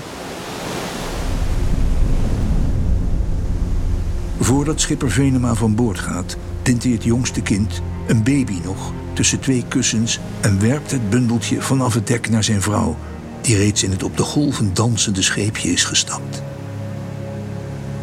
Voordat 4.41 4.81
schipper 4.81 5.11
Venema 5.11 5.55
van 5.55 5.75
boord 5.75 5.99
gaat, 5.99 6.37
tint 6.63 6.83
hij 6.83 6.93
het 6.93 7.05
jongste 7.05 7.43
kind, 7.43 7.83
een 8.07 8.23
baby 8.23 8.59
nog, 8.65 8.93
tussen 9.13 9.41
twee 9.41 9.65
kussens 9.69 10.19
en 10.41 10.61
werpt 10.61 10.91
het 10.91 11.11
bundeltje 11.11 11.61
vanaf 11.61 11.95
het 11.95 12.07
dek 12.07 12.31
naar 12.31 12.45
zijn 12.45 12.63
vrouw, 12.63 12.97
die 13.41 13.57
reeds 13.57 13.83
in 13.83 13.91
het 13.91 14.03
op 14.03 14.17
de 14.17 14.23
golven 14.23 14.75
dansende 14.75 15.23
scheepje 15.23 15.69
is 15.69 15.85
gestapt. 15.85 16.52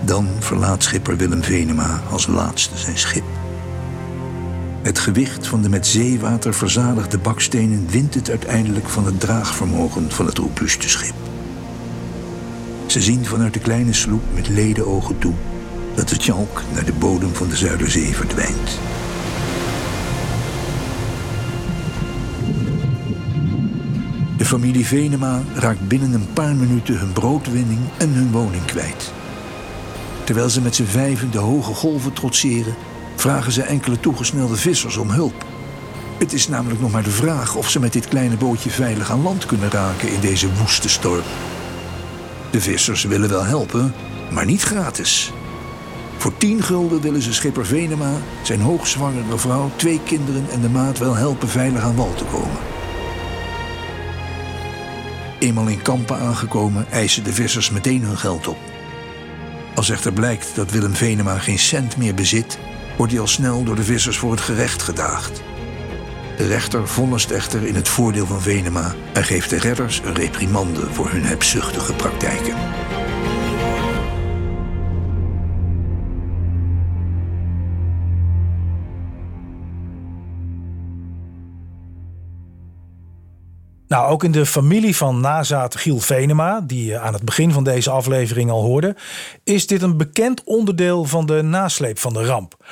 Dan 0.05 0.27
verlaat 0.39 0.83
schipper 0.83 1.17
Willem 1.17 1.43
Venema 1.43 2.01
als 2.11 2.27
laatste 2.27 2.77
zijn 2.77 2.97
schip. 2.97 3.23
Het 4.81 4.99
gewicht 4.99 5.47
van 5.47 5.61
de 5.61 5.69
met 5.69 5.87
zeewater 5.87 6.53
verzadigde 6.53 7.17
bakstenen 7.17 7.87
wint 7.89 8.13
het 8.13 8.29
uiteindelijk 8.29 8.89
van 8.89 9.05
het 9.05 9.19
draagvermogen 9.19 10.11
van 10.11 10.25
het 10.25 10.37
robuuste 10.37 10.89
schip. 10.89 11.15
Ze 12.85 13.01
zien 13.01 13.25
vanuit 13.25 13.53
de 13.53 13.59
kleine 13.59 13.93
sloep 13.93 14.23
met 14.33 14.47
ledenogen 14.47 15.17
toe 15.17 15.33
dat 15.95 16.09
de 16.09 16.17
tjalk 16.17 16.61
naar 16.73 16.85
de 16.85 16.93
bodem 16.93 17.33
van 17.33 17.49
de 17.49 17.55
Zuiderzee 17.55 18.15
verdwijnt. 18.15 18.79
De 24.37 24.45
familie 24.45 24.85
Venema 24.85 25.41
raakt 25.53 25.87
binnen 25.87 26.13
een 26.13 26.33
paar 26.33 26.55
minuten 26.55 26.99
hun 26.99 27.13
broodwinning 27.13 27.79
en 27.97 28.09
hun 28.09 28.31
woning 28.31 28.65
kwijt. 28.65 29.13
Terwijl 30.29 30.49
ze 30.49 30.61
met 30.61 30.75
z'n 30.75 30.83
vijven 30.83 31.31
de 31.31 31.37
hoge 31.37 31.73
golven 31.73 32.13
trotseren, 32.13 32.75
vragen 33.15 33.51
ze 33.51 33.61
enkele 33.61 33.99
toegesnelde 33.99 34.55
vissers 34.55 34.97
om 34.97 35.09
hulp. 35.09 35.45
Het 36.17 36.33
is 36.33 36.47
namelijk 36.47 36.81
nog 36.81 36.91
maar 36.91 37.03
de 37.03 37.09
vraag 37.09 37.55
of 37.55 37.69
ze 37.69 37.79
met 37.79 37.93
dit 37.93 38.07
kleine 38.07 38.37
bootje 38.37 38.69
veilig 38.69 39.11
aan 39.11 39.21
land 39.21 39.45
kunnen 39.45 39.71
raken 39.71 40.11
in 40.11 40.19
deze 40.19 40.53
woeste 40.53 40.89
storm. 40.89 41.23
De 42.51 42.61
vissers 42.61 43.03
willen 43.03 43.29
wel 43.29 43.43
helpen, 43.43 43.93
maar 44.31 44.45
niet 44.45 44.61
gratis. 44.61 45.33
Voor 46.17 46.37
10 46.37 46.63
gulden 46.63 47.01
willen 47.01 47.21
ze 47.21 47.33
schipper 47.33 47.65
Venema, 47.65 48.13
zijn 48.43 48.61
hoogzwangere 48.61 49.37
vrouw, 49.37 49.71
twee 49.75 49.99
kinderen 50.03 50.49
en 50.49 50.61
de 50.61 50.69
maat 50.69 50.97
wel 50.97 51.15
helpen 51.15 51.47
veilig 51.47 51.81
aan 51.81 51.95
wal 51.95 52.13
te 52.13 52.23
komen. 52.23 52.59
Eenmaal 55.39 55.67
in 55.67 55.81
Kampen 55.81 56.19
aangekomen 56.19 56.91
eisen 56.91 57.23
de 57.23 57.33
vissers 57.33 57.69
meteen 57.69 58.03
hun 58.03 58.17
geld 58.17 58.47
op. 58.47 58.57
Als 59.79 59.89
echter 59.89 60.13
blijkt 60.13 60.55
dat 60.55 60.71
Willem 60.71 60.95
Venema 60.95 61.37
geen 61.37 61.59
cent 61.59 61.97
meer 61.97 62.13
bezit, 62.13 62.59
wordt 62.97 63.11
hij 63.11 63.21
al 63.21 63.27
snel 63.27 63.63
door 63.63 63.75
de 63.75 63.83
vissers 63.83 64.17
voor 64.17 64.31
het 64.31 64.41
gerecht 64.41 64.81
gedaagd. 64.81 65.41
De 66.37 66.47
rechter 66.47 66.87
vonnist 66.87 67.31
echter 67.31 67.63
in 67.63 67.75
het 67.75 67.87
voordeel 67.87 68.25
van 68.25 68.41
Venema 68.41 68.95
en 69.13 69.23
geeft 69.23 69.49
de 69.49 69.59
redders 69.59 70.01
een 70.03 70.15
reprimande 70.15 70.93
voor 70.93 71.09
hun 71.09 71.23
hebzuchtige 71.23 71.93
praktijken. 71.93 72.78
Nou, 83.89 84.11
ook 84.11 84.23
in 84.23 84.31
de 84.31 84.45
familie 84.45 84.95
van 84.95 85.19
nazaat 85.19 85.75
Giel 85.75 85.99
Venema, 85.99 86.61
die 86.61 86.85
je 86.85 86.99
aan 86.99 87.13
het 87.13 87.23
begin 87.23 87.51
van 87.51 87.63
deze 87.63 87.89
aflevering 87.89 88.51
al 88.51 88.61
hoorde, 88.61 88.95
is 89.43 89.67
dit 89.67 89.81
een 89.81 89.97
bekend 89.97 90.43
onderdeel 90.43 91.05
van 91.05 91.25
de 91.25 91.41
nasleep 91.41 91.99
van 91.99 92.13
de 92.13 92.25
ramp. 92.25 92.65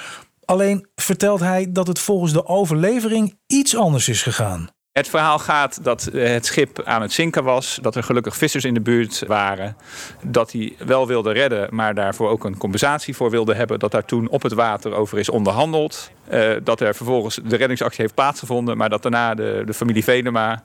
Alleen 0.45 0.87
vertelt 0.95 1.39
hij 1.39 1.71
dat 1.71 1.87
het 1.87 1.99
volgens 1.99 2.33
de 2.33 2.45
overlevering 2.45 3.37
iets 3.47 3.75
anders 3.75 4.09
is 4.09 4.21
gegaan. 4.21 4.69
Het 4.97 5.09
verhaal 5.09 5.39
gaat 5.39 5.83
dat 5.83 6.07
eh, 6.07 6.29
het 6.29 6.45
schip 6.45 6.81
aan 6.83 7.01
het 7.01 7.13
zinken 7.13 7.43
was, 7.43 7.79
dat 7.81 7.95
er 7.95 8.03
gelukkig 8.03 8.35
vissers 8.35 8.63
in 8.63 8.73
de 8.73 8.81
buurt 8.81 9.23
waren, 9.27 9.77
dat 10.21 10.51
hij 10.51 10.75
wel 10.85 11.07
wilde 11.07 11.31
redden, 11.31 11.67
maar 11.71 11.95
daarvoor 11.95 12.29
ook 12.29 12.43
een 12.43 12.57
compensatie 12.57 13.15
voor 13.15 13.29
wilde 13.29 13.53
hebben, 13.53 13.79
dat 13.79 13.91
daar 13.91 14.05
toen 14.05 14.29
op 14.29 14.41
het 14.41 14.53
water 14.53 14.93
over 14.93 15.19
is 15.19 15.29
onderhandeld, 15.29 16.11
uh, 16.31 16.51
dat 16.63 16.81
er 16.81 16.95
vervolgens 16.95 17.39
de 17.45 17.55
reddingsactie 17.55 18.01
heeft 18.01 18.13
plaatsgevonden, 18.13 18.77
maar 18.77 18.89
dat 18.89 19.01
daarna 19.01 19.35
de, 19.35 19.61
de 19.65 19.73
familie 19.73 20.03
Venema, 20.03 20.63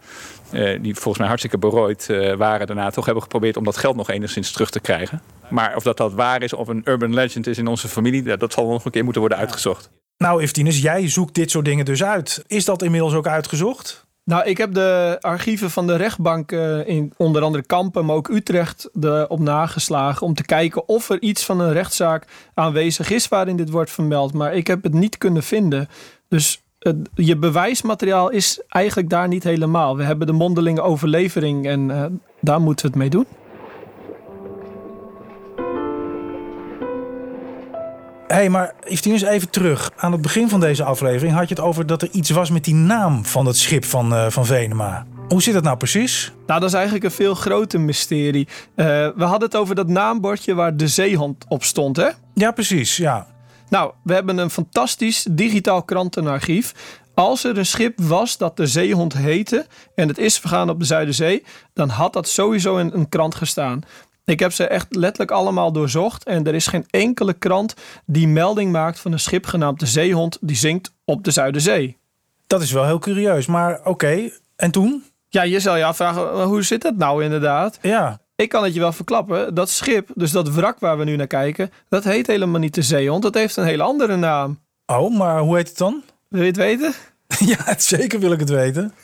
uh, 0.50 0.82
die 0.82 0.94
volgens 0.94 1.18
mij 1.18 1.26
hartstikke 1.26 1.58
berooid 1.58 2.06
waren, 2.36 2.66
daarna 2.66 2.90
toch 2.90 3.04
hebben 3.04 3.22
geprobeerd 3.22 3.56
om 3.56 3.64
dat 3.64 3.76
geld 3.76 3.96
nog 3.96 4.10
enigszins 4.10 4.52
terug 4.52 4.70
te 4.70 4.80
krijgen. 4.80 5.22
Maar 5.48 5.76
of 5.76 5.82
dat 5.82 5.96
dat 5.96 6.12
waar 6.12 6.42
is 6.42 6.52
of 6.52 6.68
een 6.68 6.82
urban 6.84 7.14
legend 7.14 7.46
is 7.46 7.58
in 7.58 7.66
onze 7.66 7.88
familie, 7.88 8.36
dat 8.36 8.52
zal 8.52 8.68
nog 8.68 8.84
een 8.84 8.90
keer 8.90 9.04
moeten 9.04 9.20
worden 9.20 9.38
uitgezocht. 9.38 9.90
Nou, 10.16 10.42
Eftinus, 10.42 10.80
jij 10.80 11.08
zoekt 11.08 11.34
dit 11.34 11.50
soort 11.50 11.64
dingen 11.64 11.84
dus 11.84 12.04
uit. 12.04 12.44
Is 12.46 12.64
dat 12.64 12.82
inmiddels 12.82 13.14
ook 13.14 13.26
uitgezocht? 13.26 14.10
Nou, 14.24 14.44
ik 14.44 14.58
heb 14.58 14.74
de 14.74 15.18
archieven 15.20 15.70
van 15.70 15.86
de 15.86 15.96
rechtbank 15.96 16.52
uh, 16.52 16.88
in 16.88 17.12
onder 17.16 17.42
andere 17.42 17.66
Kampen, 17.66 18.04
maar 18.04 18.16
ook 18.16 18.28
Utrecht 18.28 18.90
op 19.28 19.38
nageslagen. 19.38 20.26
Om 20.26 20.34
te 20.34 20.44
kijken 20.44 20.88
of 20.88 21.08
er 21.10 21.22
iets 21.22 21.44
van 21.44 21.60
een 21.60 21.72
rechtszaak 21.72 22.26
aanwezig 22.54 23.10
is 23.10 23.28
waarin 23.28 23.56
dit 23.56 23.70
wordt 23.70 23.90
vermeld. 23.90 24.32
Maar 24.32 24.54
ik 24.54 24.66
heb 24.66 24.82
het 24.82 24.94
niet 24.94 25.18
kunnen 25.18 25.42
vinden. 25.42 25.88
Dus 26.28 26.62
je 27.14 27.36
bewijsmateriaal 27.36 28.30
is 28.30 28.62
eigenlijk 28.68 29.10
daar 29.10 29.28
niet 29.28 29.44
helemaal. 29.44 29.96
We 29.96 30.04
hebben 30.04 30.26
de 30.26 30.32
mondelinge 30.32 30.82
overlevering 30.82 31.66
en 31.66 31.88
uh, 31.88 32.04
daar 32.40 32.60
moeten 32.60 32.84
we 32.84 32.90
het 32.90 33.00
mee 33.00 33.10
doen. 33.10 33.26
Hey, 38.32 38.50
maar 38.50 38.74
eens 38.84 39.22
even 39.22 39.50
terug. 39.50 39.90
Aan 39.96 40.12
het 40.12 40.20
begin 40.20 40.48
van 40.48 40.60
deze 40.60 40.84
aflevering 40.84 41.36
had 41.36 41.48
je 41.48 41.54
het 41.54 41.64
over 41.64 41.86
dat 41.86 42.02
er 42.02 42.08
iets 42.10 42.30
was 42.30 42.50
met 42.50 42.64
die 42.64 42.74
naam 42.74 43.24
van 43.24 43.46
het 43.46 43.56
schip 43.56 43.84
van, 43.84 44.12
uh, 44.12 44.26
van 44.28 44.46
Venema. 44.46 45.06
Hoe 45.28 45.42
zit 45.42 45.54
dat 45.54 45.62
nou 45.62 45.76
precies? 45.76 46.32
Nou, 46.46 46.60
dat 46.60 46.68
is 46.68 46.74
eigenlijk 46.74 47.04
een 47.04 47.10
veel 47.10 47.34
groter 47.34 47.80
mysterie. 47.80 48.48
Uh, 48.76 48.86
we 49.16 49.24
hadden 49.24 49.48
het 49.48 49.56
over 49.56 49.74
dat 49.74 49.88
naambordje 49.88 50.54
waar 50.54 50.76
de 50.76 50.88
zeehond 50.88 51.44
op 51.48 51.64
stond, 51.64 51.96
hè? 51.96 52.08
Ja, 52.34 52.50
precies, 52.50 52.96
ja. 52.96 53.26
Nou, 53.68 53.92
we 54.04 54.14
hebben 54.14 54.38
een 54.38 54.50
fantastisch 54.50 55.26
digitaal 55.30 55.82
krantenarchief. 55.82 56.74
Als 57.14 57.44
er 57.44 57.58
een 57.58 57.66
schip 57.66 58.00
was 58.00 58.36
dat 58.36 58.56
de 58.56 58.66
zeehond 58.66 59.12
heette 59.12 59.66
en 59.94 60.08
het 60.08 60.18
is 60.18 60.38
vergaan 60.38 60.70
op 60.70 60.78
de 60.78 60.84
Zuiderzee, 60.84 61.44
dan 61.74 61.88
had 61.88 62.12
dat 62.12 62.28
sowieso 62.28 62.76
in 62.76 62.90
een 62.94 63.08
krant 63.08 63.34
gestaan. 63.34 63.82
Ik 64.24 64.38
heb 64.38 64.52
ze 64.52 64.66
echt 64.66 64.86
letterlijk 64.94 65.30
allemaal 65.30 65.72
doorzocht. 65.72 66.24
En 66.24 66.46
er 66.46 66.54
is 66.54 66.66
geen 66.66 66.86
enkele 66.90 67.32
krant 67.32 67.74
die 68.06 68.28
melding 68.28 68.72
maakt 68.72 69.00
van 69.00 69.12
een 69.12 69.20
schip 69.20 69.46
genaamd 69.46 69.80
de 69.80 69.86
Zeehond 69.86 70.38
die 70.40 70.56
zinkt 70.56 70.92
op 71.04 71.24
de 71.24 71.30
Zuiderzee. 71.30 71.96
Dat 72.46 72.62
is 72.62 72.72
wel 72.72 72.84
heel 72.86 72.98
curieus, 72.98 73.46
maar 73.46 73.78
oké. 73.78 73.88
Okay. 73.88 74.32
En 74.56 74.70
toen? 74.70 75.04
Ja, 75.28 75.42
je 75.42 75.60
zal 75.60 75.76
je 75.76 75.84
afvragen, 75.84 76.42
hoe 76.42 76.62
zit 76.62 76.82
dat 76.82 76.96
nou 76.96 77.24
inderdaad? 77.24 77.78
Ja. 77.82 78.20
Ik 78.36 78.48
kan 78.48 78.64
het 78.64 78.74
je 78.74 78.80
wel 78.80 78.92
verklappen. 78.92 79.54
Dat 79.54 79.70
schip, 79.70 80.10
dus 80.14 80.30
dat 80.30 80.50
wrak 80.50 80.78
waar 80.78 80.98
we 80.98 81.04
nu 81.04 81.16
naar 81.16 81.26
kijken, 81.26 81.70
dat 81.88 82.04
heet 82.04 82.26
helemaal 82.26 82.60
niet 82.60 82.74
de 82.74 82.82
Zeehond. 82.82 83.22
Dat 83.22 83.34
heeft 83.34 83.56
een 83.56 83.64
hele 83.64 83.82
andere 83.82 84.16
naam. 84.16 84.60
Oh, 84.86 85.18
maar 85.18 85.40
hoe 85.40 85.56
heet 85.56 85.68
het 85.68 85.78
dan? 85.78 86.02
Wil 86.28 86.40
je 86.40 86.46
het 86.46 86.56
weten? 86.56 86.94
Ja, 87.56 87.74
zeker 87.78 88.20
wil 88.20 88.32
ik 88.32 88.40
het 88.40 88.50
weten. 88.50 88.94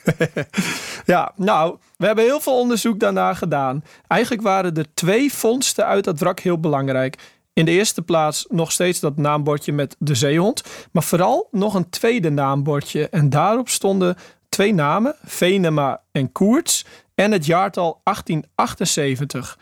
ja, 1.05 1.33
nou, 1.37 1.77
we 1.97 2.07
hebben 2.07 2.25
heel 2.25 2.41
veel 2.41 2.59
onderzoek 2.59 3.01
daarna 3.01 3.35
gedaan. 3.35 3.85
Eigenlijk 4.07 4.43
waren 4.43 4.77
er 4.77 4.95
twee 4.95 5.33
vondsten 5.33 5.87
uit 5.87 6.05
dat 6.05 6.19
wrak 6.19 6.41
heel 6.41 6.61
belangrijk. 6.61 7.17
In 7.53 7.65
de 7.65 7.71
eerste 7.71 8.03
plaats 8.03 8.47
nog 8.49 8.73
steeds 8.73 9.01
dat 9.01 9.17
naambordje 9.17 9.73
met 9.73 9.97
de 9.99 10.15
zeehond, 10.15 10.63
maar 10.93 11.03
vooral 11.03 11.49
nog 11.51 11.75
een 11.75 11.91
tweede 11.91 12.31
naambordje. 12.31 13.09
En 13.09 13.31
daarop 13.31 13.69
stonden 13.69 14.17
twee 14.49 14.75
namen, 14.75 15.15
Venema 15.25 16.01
en 16.13 16.33
Koerts, 16.33 16.85
en 17.15 17.33
het 17.33 17.47
jaartal 17.47 18.01
1878. 18.05 19.59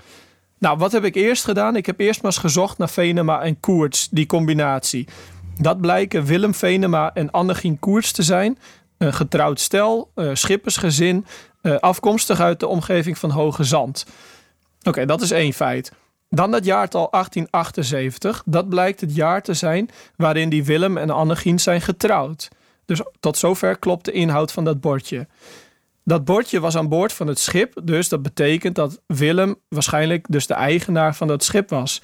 Nou, 0.59 0.79
wat 0.79 0.93
heb 0.93 1.05
ik 1.05 1.15
eerst 1.15 1.45
gedaan? 1.45 1.77
Ik 1.77 1.87
heb 1.87 2.01
eerst 2.01 2.23
maar 2.23 2.31
eens 2.31 2.41
gezocht 2.41 2.79
naar 2.79 2.89
Venema 2.89 3.43
en 3.43 3.61
Koerts, 3.61 4.09
die 4.11 4.27
combinatie. 4.27 5.09
Dat 5.61 5.81
blijken 5.81 6.25
Willem 6.25 6.55
Venema 6.55 7.14
en 7.14 7.31
Annegien 7.31 7.79
Koers 7.79 8.12
te 8.12 8.23
zijn. 8.23 8.59
Een 8.99 9.14
getrouwd 9.14 9.61
stel, 9.61 10.11
uh, 10.14 10.31
schippersgezin, 10.35 11.27
uh, 11.62 11.77
afkomstig 11.77 12.40
uit 12.40 12.61
de 12.61 12.66
omgeving 12.66 13.19
van 13.19 13.31
Hoge 13.31 13.64
Zand. 13.64 14.07
Oké, 14.83 15.07
dat 15.07 15.21
is 15.21 15.31
één 15.31 15.53
feit. 15.53 15.92
Dan 16.29 16.51
dat 16.51 16.64
jaartal 16.64 17.09
1878. 17.11 18.42
Dat 18.47 18.69
blijkt 18.69 19.01
het 19.01 19.14
jaar 19.14 19.42
te 19.42 19.55
zijn 19.55 19.90
waarin 20.16 20.49
die 20.49 20.64
Willem 20.64 20.97
en 20.97 21.11
Annegien 21.11 21.59
zijn 21.59 21.81
getrouwd. 21.81 22.49
Dus 22.85 23.01
tot 23.21 23.37
zover 23.37 23.79
klopt 23.79 24.05
de 24.05 24.12
inhoud 24.12 24.53
van 24.53 24.64
dat 24.64 24.81
bordje. 24.81 25.27
Dat 26.05 26.25
bordje 26.25 26.61
was 26.61 26.77
aan 26.77 26.88
boord 26.88 27.12
van 27.12 27.27
het 27.27 27.38
schip, 27.38 27.81
dus 27.85 28.09
dat 28.09 28.23
betekent 28.23 28.75
dat 28.75 29.01
Willem 29.07 29.57
waarschijnlijk 29.69 30.27
dus 30.29 30.47
de 30.47 30.55
eigenaar 30.55 31.14
van 31.14 31.27
dat 31.27 31.45
schip 31.45 31.71
was. 31.71 32.03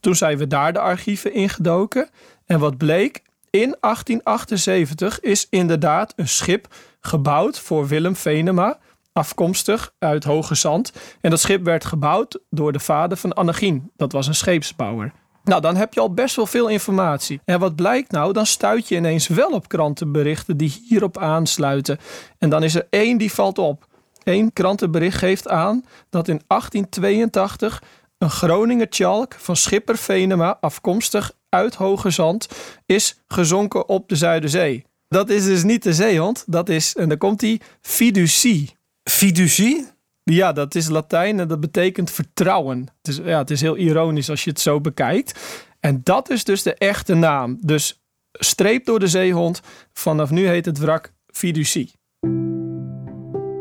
Toen 0.00 0.14
zijn 0.14 0.38
we 0.38 0.46
daar 0.46 0.72
de 0.72 0.78
archieven 0.78 1.34
ingedoken. 1.34 2.08
En 2.46 2.58
wat 2.58 2.76
bleek? 2.76 3.22
In 3.50 3.76
1878 3.80 5.20
is 5.20 5.46
inderdaad 5.50 6.12
een 6.16 6.28
schip 6.28 6.74
gebouwd 7.00 7.58
voor 7.58 7.86
Willem 7.86 8.16
Venema, 8.16 8.78
afkomstig 9.12 9.92
uit 9.98 10.24
Hoge 10.24 10.54
Zand. 10.54 10.92
En 11.20 11.30
dat 11.30 11.40
schip 11.40 11.64
werd 11.64 11.84
gebouwd 11.84 12.38
door 12.50 12.72
de 12.72 12.78
vader 12.78 13.16
van 13.16 13.32
Annegien. 13.32 13.90
Dat 13.96 14.12
was 14.12 14.26
een 14.26 14.34
scheepsbouwer. 14.34 15.12
Nou, 15.44 15.60
dan 15.60 15.76
heb 15.76 15.94
je 15.94 16.00
al 16.00 16.14
best 16.14 16.36
wel 16.36 16.46
veel 16.46 16.68
informatie. 16.68 17.40
En 17.44 17.58
wat 17.60 17.76
blijkt 17.76 18.10
nou? 18.10 18.32
Dan 18.32 18.46
stuit 18.46 18.88
je 18.88 18.96
ineens 18.96 19.26
wel 19.26 19.50
op 19.50 19.68
krantenberichten 19.68 20.56
die 20.56 20.84
hierop 20.88 21.18
aansluiten. 21.18 21.98
En 22.38 22.50
dan 22.50 22.62
is 22.62 22.74
er 22.74 22.86
één 22.90 23.18
die 23.18 23.32
valt 23.32 23.58
op. 23.58 23.86
Eén 24.22 24.52
krantenbericht 24.52 25.18
geeft 25.18 25.48
aan 25.48 25.84
dat 26.10 26.28
in 26.28 26.40
1882 26.46 27.82
een 28.18 28.30
Groninger 28.30 28.88
tjalk 28.88 29.34
van 29.34 29.56
schipper 29.56 29.96
Venema, 29.96 30.58
afkomstig 30.60 31.32
uit 31.56 31.74
Hoge 31.74 32.10
Zand, 32.10 32.48
is 32.86 33.22
gezonken 33.26 33.88
op 33.88 34.08
de 34.08 34.16
Zuiderzee. 34.16 34.84
Dat 35.08 35.30
is 35.30 35.44
dus 35.44 35.62
niet 35.62 35.82
de 35.82 35.92
zeehond, 35.92 36.44
dat 36.46 36.68
is, 36.68 36.96
en 36.96 37.08
dan 37.08 37.18
komt 37.18 37.40
die, 37.40 37.60
fiducie. 37.80 38.76
Fiducie? 39.02 39.86
Ja, 40.22 40.52
dat 40.52 40.74
is 40.74 40.88
Latijn 40.88 41.40
en 41.40 41.48
dat 41.48 41.60
betekent 41.60 42.10
vertrouwen. 42.10 42.86
Dus 43.02 43.16
ja, 43.16 43.38
het 43.38 43.50
is 43.50 43.60
heel 43.60 43.76
ironisch 43.76 44.30
als 44.30 44.44
je 44.44 44.50
het 44.50 44.60
zo 44.60 44.80
bekijkt. 44.80 45.40
En 45.80 46.00
dat 46.02 46.30
is 46.30 46.44
dus 46.44 46.62
de 46.62 46.74
echte 46.74 47.14
naam. 47.14 47.58
Dus 47.60 48.02
streep 48.32 48.84
door 48.84 48.98
de 48.98 49.06
zeehond. 49.06 49.60
Vanaf 49.92 50.30
nu 50.30 50.46
heet 50.46 50.64
het 50.64 50.78
wrak 50.78 51.12
fiducie. 51.26 51.92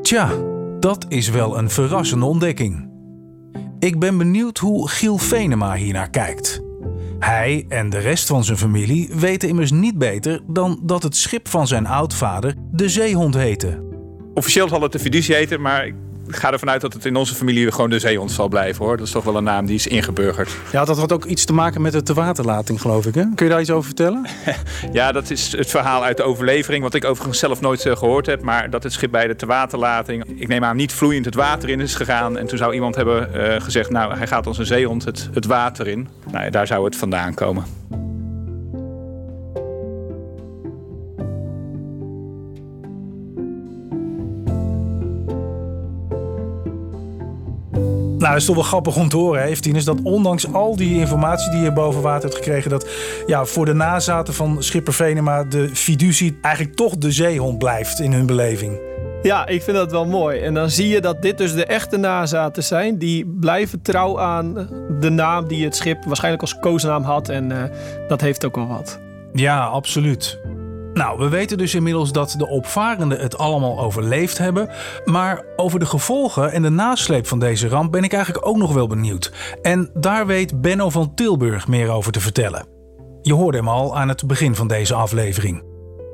Tja, 0.01 0.31
dat 0.79 1.05
is 1.07 1.29
wel 1.29 1.57
een 1.57 1.69
verrassende 1.69 2.25
ontdekking. 2.25 2.89
Ik 3.79 3.99
ben 3.99 4.17
benieuwd 4.17 4.57
hoe 4.57 4.89
Giel 4.89 5.17
Venema 5.17 5.75
hiernaar 5.75 6.09
kijkt. 6.09 6.64
Hij 7.19 7.65
en 7.69 7.89
de 7.89 7.99
rest 7.99 8.27
van 8.27 8.43
zijn 8.43 8.57
familie 8.57 9.09
weten 9.15 9.49
immers 9.49 9.71
niet 9.71 9.97
beter 9.97 10.41
dan 10.47 10.79
dat 10.83 11.03
het 11.03 11.15
schip 11.15 11.47
van 11.47 11.67
zijn 11.67 11.85
oudvader 11.85 12.55
de 12.71 12.89
Zeehond 12.89 13.35
heette. 13.35 13.83
Officieel 14.33 14.67
zal 14.67 14.81
het 14.81 14.91
de 14.91 14.99
fiducie 14.99 15.35
heten, 15.35 15.61
maar 15.61 15.85
Ik 15.85 15.95
ga 16.27 16.51
ervan 16.51 16.69
uit 16.69 16.81
dat 16.81 16.93
het 16.93 17.05
in 17.05 17.15
onze 17.15 17.35
familie 17.35 17.71
gewoon 17.71 17.89
de 17.89 17.99
zeehond 17.99 18.31
zal 18.31 18.47
blijven 18.47 18.85
hoor. 18.85 18.97
Dat 18.97 19.05
is 19.05 19.11
toch 19.11 19.23
wel 19.23 19.35
een 19.35 19.43
naam 19.43 19.65
die 19.65 19.75
is 19.75 19.87
ingeburgerd. 19.87 20.49
Ja, 20.71 20.85
dat 20.85 20.97
had 20.97 21.11
ook 21.11 21.25
iets 21.25 21.45
te 21.45 21.53
maken 21.53 21.81
met 21.81 21.91
de 21.91 22.03
tewaterlating, 22.03 22.81
geloof 22.81 23.05
ik. 23.05 23.15
Hè? 23.15 23.23
Kun 23.35 23.45
je 23.45 23.51
daar 23.51 23.61
iets 23.61 23.69
over 23.69 23.85
vertellen? 23.85 24.25
ja, 24.91 25.11
dat 25.11 25.29
is 25.29 25.51
het 25.51 25.69
verhaal 25.69 26.03
uit 26.03 26.17
de 26.17 26.23
overlevering, 26.23 26.83
wat 26.83 26.93
ik 26.93 27.05
overigens 27.05 27.39
zelf 27.39 27.61
nooit 27.61 27.85
uh, 27.85 27.95
gehoord 27.95 28.25
heb. 28.25 28.41
Maar 28.41 28.69
dat 28.69 28.83
het 28.83 28.93
schip 28.93 29.11
bij 29.11 29.27
de 29.27 29.35
tewaterlating, 29.35 30.23
ik 30.39 30.47
neem 30.47 30.63
aan, 30.63 30.75
niet 30.75 30.93
vloeiend 30.93 31.25
het 31.25 31.35
water 31.35 31.69
in 31.69 31.79
is 31.79 31.95
gegaan. 31.95 32.37
En 32.37 32.47
toen 32.47 32.57
zou 32.57 32.73
iemand 32.73 32.95
hebben 32.95 33.29
uh, 33.35 33.61
gezegd, 33.61 33.89
nou, 33.89 34.17
hij 34.17 34.27
gaat 34.27 34.47
als 34.47 34.57
een 34.57 34.65
zeehond 34.65 35.05
het, 35.05 35.29
het 35.33 35.45
water 35.45 35.87
in. 35.87 36.07
Nou, 36.31 36.49
daar 36.49 36.67
zou 36.67 36.85
het 36.85 36.95
vandaan 36.95 37.33
komen. 37.33 37.65
Nou, 48.25 48.37
dat 48.37 48.47
is 48.47 48.53
toch 48.53 48.61
wel 48.63 48.71
grappig 48.71 48.95
om 48.95 49.09
te 49.09 49.17
horen, 49.17 49.43
heeft 49.43 49.65
Is 49.65 49.85
dat 49.85 50.01
ondanks 50.03 50.53
al 50.53 50.75
die 50.75 50.99
informatie 50.99 51.51
die 51.51 51.61
je 51.61 51.71
boven 51.71 52.01
water 52.01 52.23
hebt 52.23 52.35
gekregen, 52.35 52.69
dat 52.69 52.89
ja, 53.25 53.45
voor 53.45 53.65
de 53.65 53.73
nazaten 53.73 54.33
van 54.33 54.63
Schipper 54.63 54.93
Venema 54.93 55.43
de 55.43 55.75
fiducie 55.75 56.37
eigenlijk 56.41 56.75
toch 56.75 56.97
de 56.97 57.11
zeehond 57.11 57.57
blijft 57.57 57.99
in 57.99 58.13
hun 58.13 58.25
beleving. 58.25 58.79
Ja, 59.21 59.47
ik 59.47 59.63
vind 59.63 59.77
dat 59.77 59.91
wel 59.91 60.05
mooi. 60.05 60.39
En 60.39 60.53
dan 60.53 60.69
zie 60.69 60.87
je 60.87 61.01
dat 61.01 61.21
dit 61.21 61.37
dus 61.37 61.53
de 61.53 61.65
echte 61.65 61.97
nazaten 61.97 62.63
zijn. 62.63 62.97
Die 62.97 63.25
blijven 63.39 63.81
trouw 63.81 64.19
aan 64.19 64.69
de 64.99 65.09
naam 65.09 65.47
die 65.47 65.63
het 65.63 65.75
schip 65.75 66.03
waarschijnlijk 66.05 66.43
als 66.43 66.59
koosnaam 66.59 67.03
had. 67.03 67.29
En 67.29 67.49
uh, 67.49 67.63
dat 68.07 68.21
heeft 68.21 68.45
ook 68.45 68.55
wel 68.55 68.67
wat. 68.67 68.99
Ja, 69.33 69.65
absoluut. 69.65 70.39
Nou, 70.95 71.19
we 71.19 71.29
weten 71.29 71.57
dus 71.57 71.75
inmiddels 71.75 72.11
dat 72.11 72.35
de 72.37 72.47
opvarenden 72.47 73.19
het 73.19 73.37
allemaal 73.37 73.79
overleefd 73.79 74.37
hebben. 74.37 74.69
Maar 75.05 75.45
over 75.55 75.79
de 75.79 75.85
gevolgen 75.85 76.51
en 76.51 76.61
de 76.61 76.69
nasleep 76.69 77.27
van 77.27 77.39
deze 77.39 77.67
ramp 77.67 77.91
ben 77.91 78.03
ik 78.03 78.13
eigenlijk 78.13 78.47
ook 78.47 78.57
nog 78.57 78.73
wel 78.73 78.87
benieuwd. 78.87 79.31
En 79.61 79.89
daar 79.93 80.25
weet 80.25 80.61
Benno 80.61 80.89
van 80.89 81.13
Tilburg 81.13 81.67
meer 81.67 81.89
over 81.89 82.11
te 82.11 82.19
vertellen. 82.19 82.65
Je 83.21 83.33
hoorde 83.33 83.57
hem 83.57 83.67
al 83.67 83.97
aan 83.97 84.07
het 84.07 84.27
begin 84.27 84.55
van 84.55 84.67
deze 84.67 84.93
aflevering. 84.93 85.63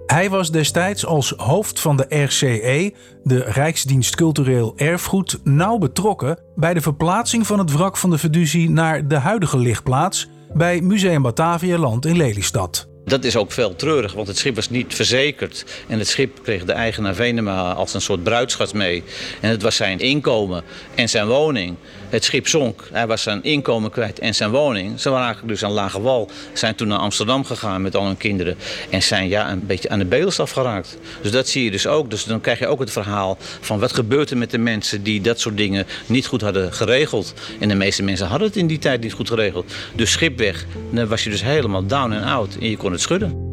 Hij 0.05 0.29
was 0.29 0.51
destijds 0.51 1.05
als 1.05 1.33
hoofd 1.37 1.79
van 1.79 1.97
de 1.97 2.23
RCE, 2.23 2.93
de 3.23 3.39
Rijksdienst 3.39 4.15
Cultureel 4.15 4.73
Erfgoed, 4.75 5.39
nauw 5.43 5.77
betrokken 5.77 6.39
bij 6.55 6.73
de 6.73 6.81
verplaatsing 6.81 7.47
van 7.47 7.59
het 7.59 7.71
wrak 7.71 7.97
van 7.97 8.09
de 8.09 8.17
Fiducie 8.17 8.69
naar 8.69 9.07
de 9.07 9.17
huidige 9.17 9.57
lichtplaats 9.57 10.29
bij 10.53 10.81
Museum 10.81 11.21
Batavia 11.21 11.77
Land 11.77 12.05
in 12.05 12.17
Lelystad. 12.17 12.90
Dat 13.05 13.23
is 13.23 13.35
ook 13.35 13.51
veel 13.51 13.75
treurig, 13.75 14.13
want 14.13 14.27
het 14.27 14.37
schip 14.37 14.55
was 14.55 14.69
niet 14.69 14.95
verzekerd. 14.95 15.65
En 15.87 15.97
het 15.97 16.07
schip 16.07 16.43
kreeg 16.43 16.65
de 16.65 16.71
eigenaar 16.71 17.15
Venema 17.15 17.71
als 17.71 17.93
een 17.93 18.01
soort 18.01 18.23
bruidschat 18.23 18.73
mee. 18.73 19.03
En 19.39 19.49
het 19.49 19.61
was 19.61 19.75
zijn 19.75 19.99
inkomen 19.99 20.63
en 20.95 21.09
zijn 21.09 21.27
woning. 21.27 21.75
Het 22.11 22.23
schip 22.23 22.47
zonk. 22.47 22.87
Hij 22.91 23.07
was 23.07 23.21
zijn 23.21 23.43
inkomen 23.43 23.91
kwijt 23.91 24.19
en 24.19 24.35
zijn 24.35 24.51
woning. 24.51 24.99
Ze 24.99 25.09
waren 25.09 25.25
eigenlijk 25.25 25.53
dus 25.53 25.63
aan 25.63 25.71
lage 25.71 26.01
wal. 26.01 26.29
Zijn 26.53 26.75
toen 26.75 26.87
naar 26.87 26.97
Amsterdam 26.97 27.45
gegaan 27.45 27.81
met 27.81 27.95
al 27.95 28.05
hun 28.05 28.17
kinderen. 28.17 28.55
En 28.89 29.03
zijn 29.03 29.27
ja, 29.27 29.51
een 29.51 29.65
beetje 29.65 29.89
aan 29.89 29.99
de 29.99 30.05
bedelstaf 30.05 30.51
geraakt. 30.51 30.97
Dus 31.21 31.31
dat 31.31 31.47
zie 31.47 31.63
je 31.63 31.71
dus 31.71 31.87
ook. 31.87 32.09
Dus 32.09 32.23
dan 32.23 32.41
krijg 32.41 32.59
je 32.59 32.67
ook 32.67 32.79
het 32.79 32.91
verhaal 32.91 33.37
van 33.39 33.79
wat 33.79 33.93
gebeurt 33.93 34.29
er 34.29 34.37
met 34.37 34.51
de 34.51 34.57
mensen 34.57 35.03
die 35.03 35.21
dat 35.21 35.39
soort 35.39 35.57
dingen 35.57 35.85
niet 36.05 36.25
goed 36.25 36.41
hadden 36.41 36.73
geregeld. 36.73 37.33
En 37.59 37.67
de 37.67 37.75
meeste 37.75 38.03
mensen 38.03 38.27
hadden 38.27 38.47
het 38.47 38.57
in 38.57 38.67
die 38.67 38.79
tijd 38.79 39.01
niet 39.01 39.13
goed 39.13 39.29
geregeld. 39.29 39.73
Dus 39.95 40.11
schip 40.11 40.37
weg. 40.37 40.65
Was 41.07 41.23
je 41.23 41.29
dus 41.29 41.43
helemaal 41.43 41.85
down 41.85 42.11
en 42.11 42.23
out. 42.23 42.57
En 42.59 42.69
je 42.69 42.77
kon 42.77 42.91
het 42.91 43.01
schudden. 43.01 43.49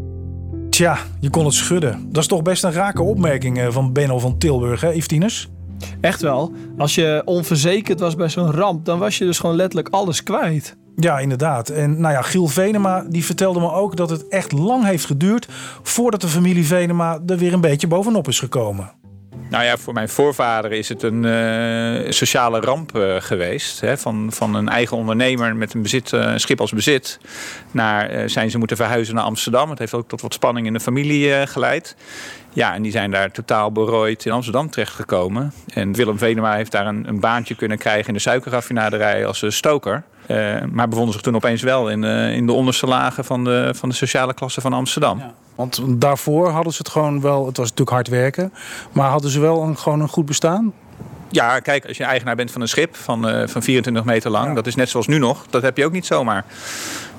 Tja, 0.70 0.98
je 1.20 1.30
kon 1.30 1.44
het 1.44 1.54
schudden. 1.54 2.08
Dat 2.12 2.22
is 2.22 2.28
toch 2.28 2.42
best 2.42 2.64
een 2.64 2.72
rake 2.72 3.02
opmerking 3.02 3.58
eh, 3.58 3.66
van 3.70 3.92
Benno 3.92 4.18
van 4.18 4.38
Tilburg, 4.38 4.80
hè, 4.80 4.90
Yves 4.90 5.48
Echt 6.00 6.20
wel. 6.20 6.52
Als 6.78 6.94
je 6.94 7.22
onverzekerd 7.24 8.00
was 8.00 8.14
bij 8.14 8.28
zo'n 8.28 8.52
ramp, 8.52 8.84
dan 8.84 8.98
was 8.98 9.18
je 9.18 9.24
dus 9.24 9.38
gewoon 9.38 9.56
letterlijk 9.56 9.88
alles 9.88 10.22
kwijt. 10.22 10.76
Ja, 10.96 11.18
inderdaad. 11.18 11.68
En 11.68 12.00
nou 12.00 12.14
ja, 12.14 12.22
Giel 12.22 12.46
Venema 12.46 13.04
die 13.08 13.24
vertelde 13.24 13.60
me 13.60 13.72
ook 13.72 13.96
dat 13.96 14.10
het 14.10 14.28
echt 14.28 14.52
lang 14.52 14.84
heeft 14.84 15.04
geduurd 15.04 15.48
voordat 15.82 16.20
de 16.20 16.28
familie 16.28 16.66
Venema 16.66 17.20
er 17.26 17.38
weer 17.38 17.52
een 17.52 17.60
beetje 17.60 17.86
bovenop 17.86 18.28
is 18.28 18.38
gekomen. 18.38 18.92
Nou 19.50 19.64
ja, 19.64 19.76
voor 19.76 19.92
mijn 19.92 20.08
voorvader 20.08 20.72
is 20.72 20.88
het 20.88 21.02
een 21.02 21.24
uh, 21.24 22.10
sociale 22.10 22.60
ramp 22.60 22.96
uh, 22.96 23.14
geweest. 23.18 23.80
Hè? 23.80 23.98
Van, 23.98 24.28
van 24.32 24.54
een 24.54 24.68
eigen 24.68 24.96
ondernemer 24.96 25.56
met 25.56 25.74
een, 25.74 25.82
bezit, 25.82 26.12
uh, 26.12 26.20
een 26.20 26.40
schip 26.40 26.60
als 26.60 26.72
bezit. 26.72 27.18
Naar 27.70 28.30
zijn 28.30 28.50
ze 28.50 28.58
moeten 28.58 28.76
verhuizen 28.76 29.14
naar 29.14 29.24
Amsterdam. 29.24 29.70
Het 29.70 29.78
heeft 29.78 29.94
ook 29.94 30.08
tot 30.08 30.20
wat 30.20 30.34
spanning 30.34 30.66
in 30.66 30.72
de 30.72 30.80
familie 30.80 31.46
geleid. 31.46 31.96
Ja, 32.58 32.74
en 32.74 32.82
die 32.82 32.92
zijn 32.92 33.10
daar 33.10 33.30
totaal 33.30 33.72
berooid 33.72 34.24
in 34.24 34.32
Amsterdam 34.32 34.70
terechtgekomen. 34.70 35.52
En 35.74 35.92
Willem 35.92 36.18
Venema 36.18 36.54
heeft 36.54 36.72
daar 36.72 36.86
een, 36.86 37.08
een 37.08 37.20
baantje 37.20 37.54
kunnen 37.54 37.78
krijgen 37.78 38.06
in 38.06 38.14
de 38.14 38.20
suikerraffinaderij 38.20 39.26
als 39.26 39.44
stoker. 39.48 40.02
Uh, 40.26 40.56
maar 40.70 40.88
bevonden 40.88 41.12
zich 41.12 41.22
toen 41.22 41.34
opeens 41.34 41.62
wel 41.62 41.90
in, 41.90 42.02
uh, 42.02 42.34
in 42.34 42.46
de 42.46 42.52
onderste 42.52 42.86
lagen 42.86 43.24
van 43.24 43.44
de, 43.44 43.70
van 43.74 43.88
de 43.88 43.94
sociale 43.94 44.34
klasse 44.34 44.60
van 44.60 44.72
Amsterdam. 44.72 45.18
Ja. 45.18 45.34
Want 45.54 45.80
daarvoor 45.88 46.48
hadden 46.48 46.72
ze 46.72 46.78
het 46.78 46.88
gewoon 46.88 47.20
wel, 47.20 47.46
het 47.46 47.56
was 47.56 47.68
natuurlijk 47.68 47.96
hard 47.96 48.08
werken, 48.08 48.52
maar 48.92 49.10
hadden 49.10 49.30
ze 49.30 49.40
wel 49.40 49.62
een, 49.62 49.76
gewoon 49.76 50.00
een 50.00 50.08
goed 50.08 50.26
bestaan? 50.26 50.72
Ja, 51.28 51.60
kijk, 51.60 51.86
als 51.86 51.96
je 51.96 52.04
eigenaar 52.04 52.36
bent 52.36 52.50
van 52.50 52.60
een 52.60 52.68
schip 52.68 52.96
van, 52.96 53.28
uh, 53.28 53.46
van 53.46 53.62
24 53.62 54.04
meter 54.04 54.30
lang, 54.30 54.54
dat 54.54 54.66
is 54.66 54.74
net 54.74 54.88
zoals 54.88 55.06
nu 55.06 55.18
nog, 55.18 55.46
dat 55.50 55.62
heb 55.62 55.76
je 55.76 55.84
ook 55.84 55.92
niet 55.92 56.06
zomaar. 56.06 56.44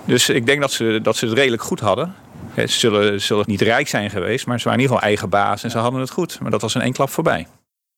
Dus 0.05 0.29
ik 0.29 0.45
denk 0.45 0.61
dat 0.61 0.71
ze, 0.71 0.99
dat 1.03 1.15
ze 1.15 1.25
het 1.25 1.33
redelijk 1.33 1.63
goed 1.63 1.79
hadden. 1.79 2.15
Ze 2.55 2.67
zullen, 2.67 3.21
zullen 3.21 3.43
niet 3.47 3.61
rijk 3.61 3.87
zijn 3.87 4.09
geweest, 4.09 4.45
maar 4.45 4.59
ze 4.59 4.63
waren 4.63 4.79
in 4.79 4.85
ieder 4.85 4.95
geval 4.95 5.09
eigen 5.11 5.29
baas 5.29 5.63
en 5.63 5.69
ze 5.71 5.77
hadden 5.77 5.99
het 5.99 6.09
goed. 6.09 6.39
Maar 6.39 6.51
dat 6.51 6.61
was 6.61 6.75
in 6.75 6.81
één 6.81 6.93
klap 6.93 7.09
voorbij. 7.09 7.47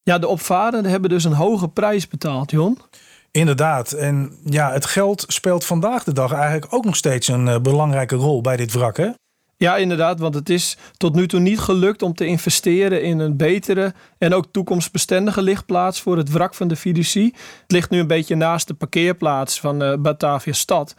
Ja, 0.03 0.17
de 0.17 0.27
opvarenden 0.27 0.91
hebben 0.91 1.09
dus 1.09 1.23
een 1.23 1.33
hoge 1.33 1.67
prijs 1.67 2.07
betaald, 2.07 2.51
Jon. 2.51 2.77
Inderdaad. 3.31 3.91
En 3.91 4.37
ja, 4.43 4.71
het 4.71 4.85
geld 4.85 5.25
speelt 5.27 5.65
vandaag 5.65 6.03
de 6.03 6.13
dag 6.13 6.33
eigenlijk 6.33 6.73
ook 6.73 6.85
nog 6.85 6.95
steeds 6.95 7.27
een 7.27 7.47
uh, 7.47 7.59
belangrijke 7.59 8.15
rol 8.15 8.41
bij 8.41 8.57
dit 8.57 8.73
wrak, 8.73 8.97
hè? 8.97 9.09
Ja, 9.61 9.77
inderdaad, 9.77 10.19
want 10.19 10.35
het 10.35 10.49
is 10.49 10.77
tot 10.97 11.15
nu 11.15 11.27
toe 11.27 11.39
niet 11.39 11.59
gelukt 11.59 12.01
om 12.01 12.13
te 12.13 12.25
investeren 12.25 13.03
in 13.03 13.19
een 13.19 13.37
betere 13.37 13.93
en 14.17 14.33
ook 14.33 14.45
toekomstbestendige 14.51 15.41
lichtplaats 15.41 16.01
voor 16.01 16.17
het 16.17 16.31
wrak 16.31 16.53
van 16.53 16.67
de 16.67 16.75
fiducie. 16.75 17.33
Het 17.61 17.71
ligt 17.71 17.89
nu 17.89 17.99
een 17.99 18.07
beetje 18.07 18.35
naast 18.35 18.67
de 18.67 18.73
parkeerplaats 18.73 19.59
van 19.59 19.83
uh, 19.83 19.93
Batavia 19.99 20.53
Stad. 20.53 20.95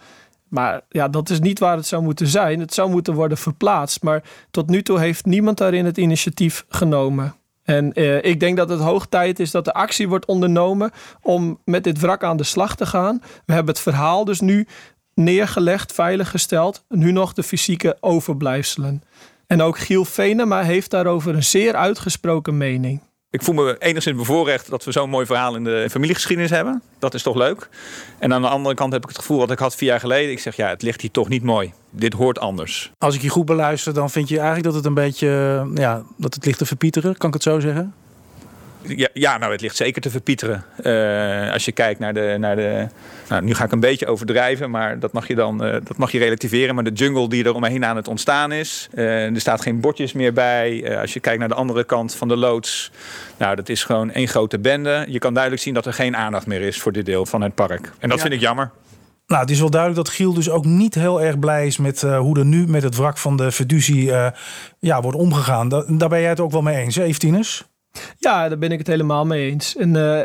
Maar 0.53 0.81
ja, 0.89 1.09
dat 1.09 1.31
is 1.31 1.41
niet 1.41 1.59
waar 1.59 1.77
het 1.77 1.87
zou 1.87 2.03
moeten 2.03 2.27
zijn. 2.27 2.61
Het 2.61 2.75
zou 2.75 2.91
moeten 2.91 3.15
worden 3.15 3.39
verplaatst. 3.39 4.03
Maar 4.03 4.23
tot 4.51 4.69
nu 4.69 4.83
toe 4.83 4.99
heeft 4.99 5.25
niemand 5.25 5.59
daarin 5.59 5.85
het 5.85 5.99
initiatief 5.99 6.65
genomen. 6.69 7.35
En 7.63 7.91
uh, 7.95 8.25
ik 8.25 8.41
denk 8.41 8.57
dat 8.57 8.69
het 8.69 8.81
hoog 8.81 9.07
tijd 9.07 9.41
is 9.41 9.51
dat 9.51 9.65
de 9.65 9.73
actie 9.73 10.09
wordt 10.09 10.27
ondernomen 10.27 10.91
om 11.23 11.59
met 11.65 11.85
dit 11.85 12.01
wrak 12.01 12.25
aan 12.25 12.37
de 12.37 12.45
slag 12.45 12.77
te 12.77 12.87
gaan. 12.87 13.23
We 13.47 13.53
hebben 13.53 13.75
het 13.75 13.83
verhaal 13.83 14.25
dus 14.25 14.41
nu 14.41 14.67
neergelegd, 15.15 15.93
veiliggesteld. 15.93 16.85
Nu 16.89 17.13
nog 17.13 17.33
de 17.33 17.43
fysieke 17.43 17.97
overblijfselen. 18.01 19.03
En 19.47 19.63
ook 19.63 19.79
Giel 19.79 20.05
Venema 20.05 20.63
heeft 20.63 20.91
daarover 20.91 21.35
een 21.35 21.45
zeer 21.45 21.75
uitgesproken 21.75 22.57
mening. 22.57 23.01
Ik 23.33 23.43
voel 23.43 23.55
me 23.55 23.77
enigszins 23.79 24.17
bevoorrecht 24.17 24.71
dat 24.71 24.85
we 24.85 24.93
zo'n 24.93 25.11
mooi 25.11 25.27
verhaal 25.27 25.55
in 25.57 25.65
de 25.65 25.87
familiegeschiedenis 25.91 26.51
hebben. 26.51 26.83
Dat 26.99 27.15
is 27.15 27.23
toch 27.23 27.37
leuk. 27.37 27.69
En 28.19 28.33
aan 28.33 28.43
de 28.43 28.49
andere 28.49 28.75
kant 28.75 28.93
heb 28.93 29.03
ik 29.03 29.09
het 29.09 29.19
gevoel 29.19 29.39
wat 29.39 29.51
ik 29.51 29.59
had 29.59 29.75
vier 29.75 29.89
jaar 29.89 30.01
geleden. 30.01 30.31
Ik 30.31 30.39
zeg 30.39 30.57
ja, 30.57 30.69
het 30.69 30.83
ligt 30.83 31.01
hier 31.01 31.11
toch 31.11 31.29
niet 31.29 31.43
mooi. 31.43 31.73
Dit 31.91 32.13
hoort 32.13 32.39
anders. 32.39 32.93
Als 32.99 33.15
ik 33.15 33.23
je 33.23 33.29
goed 33.29 33.45
beluister, 33.45 33.95
dan 33.95 34.11
vind 34.11 34.29
je 34.29 34.37
eigenlijk 34.37 34.67
dat 34.67 34.75
het 34.75 34.85
een 34.85 34.95
beetje, 34.95 35.29
ja, 35.75 36.03
dat 36.17 36.35
het 36.35 36.45
ligt 36.45 36.59
te 36.59 36.67
verpieteren. 36.67 37.17
Kan 37.17 37.29
ik 37.29 37.35
het 37.35 37.43
zo 37.43 37.61
zeggen? 37.61 37.95
Ja, 38.87 39.09
ja, 39.13 39.39
nou, 39.39 39.53
het 39.53 39.61
ligt 39.61 39.77
zeker 39.77 40.03
te 40.03 40.11
verpieteren. 40.11 40.65
Uh, 40.83 41.53
als 41.53 41.65
je 41.65 41.73
kijkt 41.73 42.01
naar 42.01 42.15
de. 42.15 42.37
Naar 42.39 42.57
de 42.57 42.89
nou, 43.29 43.43
nu 43.45 43.55
ga 43.55 43.65
ik 43.65 43.73
een 43.73 43.81
beetje 43.81 44.07
overdrijven, 44.07 44.71
maar 44.71 44.99
dat 44.99 45.13
mag 45.13 45.29
je 45.29 45.35
dan 45.35 45.67
uh, 45.67 45.73
dat 45.73 45.97
mag 45.97 46.13
je 46.13 46.19
relativeren. 46.19 46.75
Maar 46.75 46.85
de 46.85 46.93
jungle 46.93 47.29
die 47.29 47.45
er 47.45 47.55
omheen 47.55 47.85
aan 47.85 47.97
het 47.97 48.09
ontstaan 48.09 48.53
is. 48.53 48.89
Uh, 48.95 49.35
er 49.35 49.41
staat 49.41 49.61
geen 49.61 49.81
bordjes 49.81 50.13
meer 50.13 50.33
bij. 50.33 50.99
als 51.01 51.13
je 51.13 51.21
kijkt 51.21 51.39
naar 51.39 51.49
de 51.49 51.55
andere 51.55 51.85
kant 51.85 52.15
van 52.15 52.29
de 52.29 52.37
loods. 52.37 52.91
Nou, 53.37 53.57
dat 53.57 53.69
is 53.69 53.85
gewoon 53.85 54.11
één 54.11 54.29
grote 54.29 54.59
bende. 54.59 55.05
Je 55.09 55.19
kan 55.19 55.33
duidelijk 55.33 55.63
zien 55.63 55.75
dat 55.75 55.87
er 55.87 55.93
geen 55.93 56.17
aandacht 56.17 56.47
meer 56.47 56.61
is 56.61 56.81
voor 56.81 56.93
dit 56.93 57.07
deel 57.07 57.27
van 57.27 57.43
het 57.43 57.55
park. 57.55 57.93
En 57.99 58.09
dat 58.09 58.21
vind 58.21 58.33
ik 58.33 58.41
jammer. 58.41 58.71
Nou, 59.27 59.45
het 59.45 59.53
is 59.53 59.61
wel 59.61 59.71
duidelijk 59.71 60.05
dat 60.05 60.15
Giel 60.15 60.33
dus 60.33 60.51
ook 60.51 60.65
niet 60.65 60.95
heel 60.95 61.23
erg 61.23 61.39
blij 61.39 61.67
is 61.67 61.77
met 61.77 62.03
uh, 62.03 62.19
hoe 62.19 62.39
er 62.39 62.45
nu 62.45 62.67
met 62.67 62.83
het 62.83 62.97
wrak 62.97 63.19
van 63.19 63.37
de 63.37 63.51
uh, 63.89 64.27
ja, 64.79 65.01
wordt 65.01 65.19
omgegaan. 65.19 65.69
Da 65.69 65.85
daar 65.89 66.09
ben 66.09 66.21
jij 66.21 66.29
het 66.29 66.41
ook 66.41 66.51
wel 66.51 66.63
mee 66.63 66.77
eens, 66.77 66.95
hè, 66.95 67.05
Eftines? 67.05 67.65
Ja, 68.19 68.49
daar 68.49 68.59
ben 68.59 68.73
ik 68.73 68.79
het 68.79 68.87
helemaal 68.87 69.27
mee 69.27 69.51
eens. 69.51 69.77
En 69.77 69.95
uh, 69.95 70.21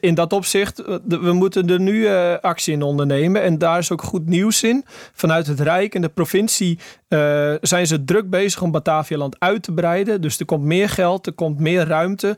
in 0.00 0.14
dat 0.14 0.32
opzicht, 0.32 0.78
eh, 0.78 0.96
we 1.06 1.32
moeten 1.32 1.68
er 1.68 1.80
nu 1.80 2.08
actie 2.40 2.72
in 2.72 2.82
ondernemen. 2.82 3.42
En 3.42 3.58
daar 3.58 3.78
is 3.78 3.90
ook 3.90 4.02
goed 4.02 4.26
nieuws 4.26 4.62
in. 4.62 4.84
Vanuit 5.12 5.46
het 5.46 5.60
Rijk 5.60 5.94
en 5.94 6.00
de 6.00 6.08
provincie 6.08 6.78
zijn 7.60 7.86
ze 7.86 8.04
druk 8.04 8.30
bezig 8.30 8.62
om 8.62 8.70
Batavialand 8.70 9.36
uit 9.38 9.62
te 9.62 9.72
breiden. 9.72 10.20
Dus 10.20 10.38
er 10.38 10.44
komt 10.44 10.64
meer 10.64 10.88
geld, 10.88 11.26
er 11.26 11.32
komt 11.32 11.58
meer 11.58 11.86
ruimte 11.86 12.36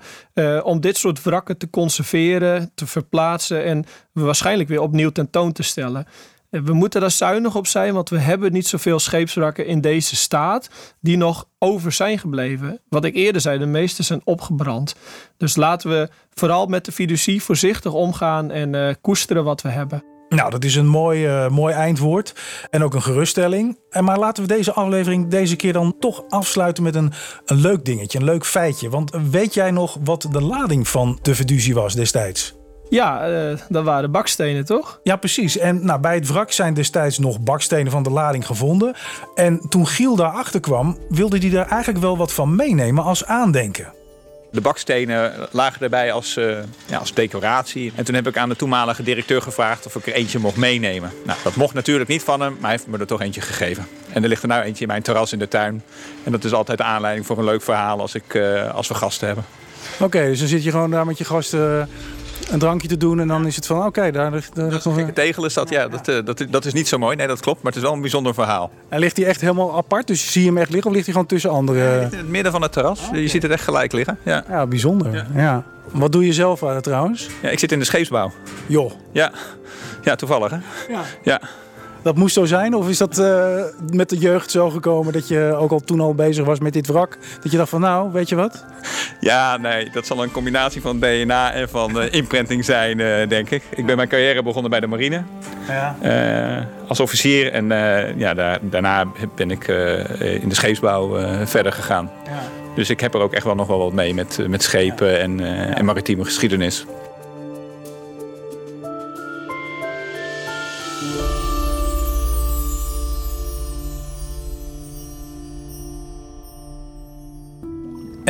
om 0.63 0.81
dit 0.81 0.97
soort 0.97 1.23
wrakken 1.23 1.57
te 1.57 1.71
conserveren, 1.71 2.71
te 2.75 2.87
verplaatsen 2.87 3.65
en 3.65 3.85
waarschijnlijk 4.13 4.69
weer 4.69 4.81
opnieuw 4.81 5.11
tentoon 5.11 5.53
te 5.53 5.63
stellen. 5.63 6.07
We 6.51 6.73
moeten 6.73 7.01
daar 7.01 7.11
zuinig 7.11 7.57
op 7.57 7.67
zijn, 7.67 7.95
want 7.95 8.09
we 8.09 8.19
hebben 8.19 8.53
niet 8.53 8.67
zoveel 8.67 8.99
scheepswrakken 8.99 9.67
in 9.67 9.81
deze 9.81 10.17
staat 10.17 10.69
die 11.01 11.17
nog 11.17 11.49
over 11.59 11.93
zijn 11.93 12.19
gebleven. 12.19 12.81
Wat 12.89 13.05
ik 13.05 13.15
eerder 13.15 13.41
zei, 13.41 13.59
de 13.59 13.67
meeste 13.67 14.03
zijn 14.03 14.21
opgebrand. 14.25 14.95
Dus 15.37 15.57
laten 15.57 15.91
we 15.91 16.09
vooral 16.35 16.67
met 16.67 16.85
de 16.85 16.93
fiducie 16.93 17.43
voorzichtig 17.43 17.93
omgaan 17.93 18.51
en 18.51 18.75
uh, 18.75 18.95
koesteren 19.01 19.45
wat 19.45 19.63
we 19.63 19.69
hebben. 19.69 20.05
Nou, 20.29 20.51
dat 20.51 20.65
is 20.65 20.75
een 20.75 20.87
mooi, 20.87 21.27
uh, 21.27 21.49
mooi 21.49 21.75
eindwoord 21.75 22.35
en 22.71 22.83
ook 22.83 22.95
een 22.95 23.03
geruststelling. 23.03 23.79
En 23.91 24.05
maar 24.05 24.19
laten 24.19 24.43
we 24.43 24.55
deze 24.55 24.73
aflevering 24.73 25.29
deze 25.29 25.57
keer 25.57 25.73
dan 25.73 25.99
toch 25.99 26.25
afsluiten 26.29 26.83
met 26.83 26.95
een, 26.95 27.13
een 27.45 27.61
leuk 27.61 27.85
dingetje, 27.85 28.19
een 28.19 28.25
leuk 28.25 28.45
feitje. 28.45 28.89
Want 28.89 29.11
weet 29.31 29.55
jij 29.55 29.71
nog 29.71 29.99
wat 30.05 30.29
de 30.31 30.43
lading 30.43 30.89
van 30.89 31.19
de 31.23 31.35
Fiducie 31.35 31.75
was 31.75 31.95
destijds? 31.95 32.55
Ja, 32.89 33.29
uh, 33.29 33.59
dat 33.69 33.85
waren 33.85 34.11
bakstenen, 34.11 34.65
toch? 34.65 35.01
Ja, 35.03 35.17
precies. 35.17 35.59
En 35.59 35.85
nou, 35.85 36.01
bij 36.01 36.15
het 36.15 36.29
wrak 36.29 36.53
zijn 36.53 36.75
destijds 36.75 37.19
nog 37.19 37.41
bakstenen 37.41 37.93
van 37.93 38.03
de 38.03 38.11
lading 38.11 38.47
gevonden. 38.47 38.95
En 39.35 39.61
toen 39.69 39.87
Giel 39.87 40.17
daarachter 40.17 40.61
kwam, 40.61 40.99
wilde 41.09 41.39
hij 41.39 41.51
daar 41.51 41.69
eigenlijk 41.69 42.01
wel 42.01 42.17
wat 42.17 42.33
van 42.33 42.57
meenemen 42.57 43.05
als 43.05 43.25
aandenken. 43.25 43.93
De 44.51 44.61
bakstenen 44.61 45.33
lagen 45.51 45.81
erbij 45.81 46.13
als, 46.13 46.37
uh, 46.37 46.59
ja, 46.87 46.99
als 46.99 47.15
decoratie. 47.15 47.93
En 47.95 48.05
toen 48.05 48.15
heb 48.15 48.27
ik 48.27 48.37
aan 48.37 48.49
de 48.49 48.57
toenmalige 48.57 49.03
directeur 49.03 49.43
gevraagd 49.43 49.87
of 49.87 49.95
ik 49.95 50.07
er 50.07 50.13
eentje 50.13 50.39
mocht 50.39 50.57
meenemen. 50.57 51.11
Nou, 51.25 51.39
dat 51.45 51.55
mocht 51.55 51.75
natuurlijk 51.75 52.09
niet 52.09 52.23
van 52.23 52.41
hem, 52.41 52.53
maar 52.53 52.61
hij 52.61 52.71
heeft 52.71 52.87
me 52.87 52.99
er 52.99 53.07
toch 53.07 53.21
eentje 53.21 53.41
gegeven. 53.41 53.87
En 54.13 54.23
er 54.23 54.29
ligt 54.29 54.43
er 54.43 54.49
nou 54.49 54.63
eentje 54.63 54.83
in 54.83 54.89
mijn 54.89 55.03
terras 55.03 55.33
in 55.33 55.39
de 55.39 55.49
tuin. 55.49 55.83
En 56.25 56.33
dat 56.33 56.45
is 56.45 56.53
altijd 56.53 56.79
de 56.79 56.85
aanleiding 56.85 57.27
voor 57.27 57.39
een 57.39 57.45
leuk 57.45 57.63
verhaal 57.63 58.01
als, 58.01 58.15
ik, 58.15 58.35
uh, 58.35 58.75
als 58.75 58.89
we 58.89 58.95
gasten 58.95 59.27
hebben. 59.27 59.45
Oké, 60.01 60.25
dus 60.25 60.39
dan 60.39 60.49
zit 60.49 60.65
je 60.65 60.71
gewoon 60.71 60.91
daar 60.91 61.07
met 61.07 61.19
je 61.19 61.25
gasten 61.25 61.89
een 62.51 62.59
drankje 62.59 62.89
te 62.89 62.97
doen 62.97 63.21
en 63.21 63.29
dan 63.29 63.47
is 63.47 63.57
het 63.57 63.67
van 63.67 63.77
oké, 63.77 63.87
okay, 63.87 64.11
daar, 64.11 64.31
daar, 64.31 64.49
daar 64.55 64.71
ligt 64.71 64.85
nog 64.85 64.97
een... 64.97 65.13
tegel 65.13 65.45
is 65.45 65.55
dat, 65.55 65.69
ja, 65.69 65.89
dat, 65.89 66.05
dat, 66.27 66.45
dat 66.51 66.65
is 66.65 66.73
niet 66.73 66.89
zo 66.89 66.99
mooi. 66.99 67.17
Nee, 67.17 67.27
dat 67.27 67.41
klopt, 67.41 67.63
maar 67.63 67.73
het 67.73 67.81
is 67.81 67.87
wel 67.87 67.97
een 67.97 68.01
bijzonder 68.01 68.35
verhaal. 68.35 68.71
En 68.89 68.99
ligt 68.99 69.17
hij 69.17 69.27
echt 69.27 69.41
helemaal 69.41 69.77
apart? 69.77 70.07
Dus 70.07 70.33
zie 70.33 70.43
je 70.43 70.49
hem 70.49 70.59
echt 70.59 70.71
liggen 70.71 70.91
of 70.91 70.95
ligt 70.95 71.07
hij 71.07 71.15
gewoon 71.15 71.29
tussen 71.29 71.51
andere... 71.51 71.79
Ja, 71.79 72.01
in 72.01 72.19
het 72.19 72.29
midden 72.29 72.53
van 72.53 72.63
het 72.63 72.73
terras. 72.73 73.01
Je 73.13 73.29
ziet 73.29 73.43
het 73.43 73.53
echt 73.53 73.65
gelijk 73.65 73.93
liggen. 73.93 74.19
Ja, 74.23 74.45
ja 74.49 74.67
bijzonder. 74.67 75.15
Ja. 75.15 75.27
ja. 75.35 75.65
Wat 75.91 76.13
doe 76.13 76.27
je 76.27 76.33
zelf 76.33 76.63
uh, 76.63 76.77
trouwens? 76.77 77.29
Ja, 77.43 77.49
ik 77.49 77.59
zit 77.59 77.73
in 77.73 77.79
de 77.79 77.85
scheepsbouw. 77.85 78.33
Joh. 78.67 78.93
Ja, 79.13 79.33
ja 80.03 80.15
toevallig 80.15 80.51
hè? 80.51 80.59
Ja. 80.89 81.03
ja 81.23 81.41
dat 82.07 82.17
moest 82.17 82.35
zo 82.35 82.45
zijn? 82.45 82.75
Of 82.75 82.89
is 82.89 82.99
dat 82.99 83.19
uh, 83.19 83.63
met 83.93 84.09
de 84.09 84.19
jeugd 84.19 84.51
zo 84.51 84.71
gekomen 84.71 85.13
dat 85.13 85.29
je 85.29 85.57
ook 85.59 85.71
al 85.71 85.81
toen 85.81 86.01
al 86.01 86.15
bezig 86.15 86.45
was 86.45 86.61
met 86.61 86.73
dit 86.73 86.87
wrak? 86.87 87.19
Dat 87.43 87.53
je 87.53 87.59
dacht 87.59 87.69
van 87.69 87.81
nou, 87.81 88.13
weet 88.13 88.29
je 88.29 88.35
wat? 88.35 88.65
Ja, 89.21 89.57
nee, 89.57 89.91
dat 89.91 90.07
zal 90.07 90.23
een 90.23 90.31
combinatie 90.31 90.81
van 90.81 90.99
DNA 90.99 91.53
en 91.53 91.69
van 91.69 92.03
uh, 92.03 92.13
imprinting 92.13 92.65
zijn, 92.65 92.99
uh, 92.99 93.29
denk 93.29 93.51
ik. 93.51 93.63
Ik 93.71 93.87
ben 93.87 93.97
mijn 93.97 94.09
carrière 94.09 94.43
begonnen 94.43 94.71
bij 94.71 94.81
de 94.81 94.87
marine. 94.87 95.23
Ja. 95.69 95.97
als 96.89 97.01
officier 97.01 97.53
en 97.53 97.69
ja, 98.19 98.35
daar, 98.35 98.59
daarna 98.63 99.05
ben 99.35 99.51
ik 99.51 99.69
in 100.19 100.49
de 100.49 100.55
scheepsbouw 100.55 101.17
verder 101.47 101.73
gegaan. 101.73 102.11
Ja. 102.25 102.43
Dus 102.75 102.91
ik 102.91 103.01
heb 103.01 103.15
er 103.15 103.21
ook 103.21 103.33
echt 103.33 103.45
wel 103.45 103.55
nog 103.55 103.67
wel 103.67 103.79
wat 103.79 103.93
mee 103.93 104.15
met, 104.15 104.39
met 104.49 104.63
schepen 104.63 105.21
en, 105.21 105.41
en 105.77 105.85
maritieme 105.85 106.25
geschiedenis. 106.25 106.87